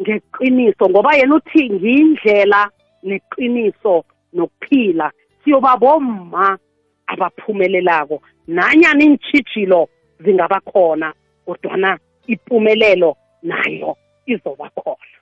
ngeqiniso 0.00 0.90
ngoba 0.90 1.14
yena 1.14 1.34
uthi 1.34 1.70
ngiyindlela 1.70 2.70
neqiniso 3.02 4.04
nokuphila. 4.32 5.12
Siyoba 5.44 5.76
bomma 5.76 6.58
abaphumelelako. 7.06 8.22
Nanyana 8.48 9.04
iintshijilo 9.04 9.88
zingaba 10.20 10.60
khona 10.60 11.12
kodwana 11.46 11.98
impumelelo 12.26 13.16
nayo 13.42 13.96
izoba 14.26 14.70
khona. 14.70 15.14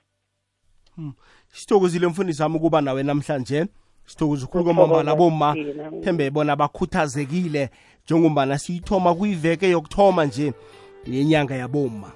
Sithokozile 1.53 2.07
mfundisi 2.07 2.41
wami 2.41 2.55
ukuba 2.55 2.81
nawe 2.81 3.03
namhlanje. 3.03 3.65
Sithokoza 4.05 4.45
ukhulu 4.45 4.63
kwamambala 4.63 5.15
bomma. 5.15 5.55
thembe 6.03 6.29
bona 6.29 6.55
bakhuthazekile 6.55 7.69
njengombana 8.05 8.57
siyithoma 8.57 9.15
kuyiveke 9.15 9.69
yokuthoma 9.69 10.25
nje 10.25 10.53
yenyanga 11.07 11.55
yabomma. 11.55 12.11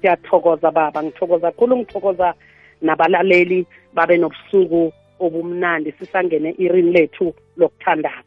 Siyathokoza 0.00 0.70
baba 0.70 1.02
ngithokoza 1.02 1.52
khulu 1.52 1.76
ngithokoza 1.76 2.34
nabalaleli 2.82 3.66
babe 3.94 4.16
nobusuku 4.16 4.92
obumnandi. 5.20 5.92
Sisangene 5.92 6.54
irini 6.58 6.92
lethu 6.92 7.34
lokuthandaza 7.56 8.24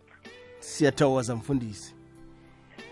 siyathokoza 0.59 1.35
mfundisi. 1.35 1.95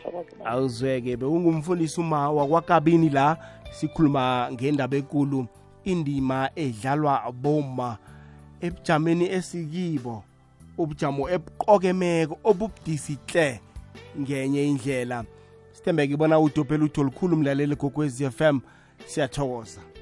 Thokoza 0.03 0.32
baba. 0.39 0.51
awuzweke 0.51 1.18
bewungumfundisi 1.18 2.01
uma 2.01 2.32
wakwakabini 2.32 3.09
la 3.09 3.38
sikhuluma 3.72 4.49
ngendaba 4.51 4.97
enkulu 4.97 5.47
indima 5.86 6.49
edlalwa 6.55 7.31
bomma 7.31 7.97
ebujameni 8.61 9.25
esikibo 9.38 10.23
ubujamo 10.77 11.29
ebuqokemeko 11.29 12.39
obubudisi 12.43 13.17
hle 13.27 13.59
ngenye 14.19 14.67
indlela. 14.67 15.25
Sithembeke 15.71 16.13
ibona 16.13 16.39
udobhela 16.39 16.86
utho 16.86 17.03
lukhulu 17.03 17.38
mlaleli 17.38 17.75
gokwezi 17.75 18.29
FM 18.29 18.59
siyathokoza. 19.05 19.95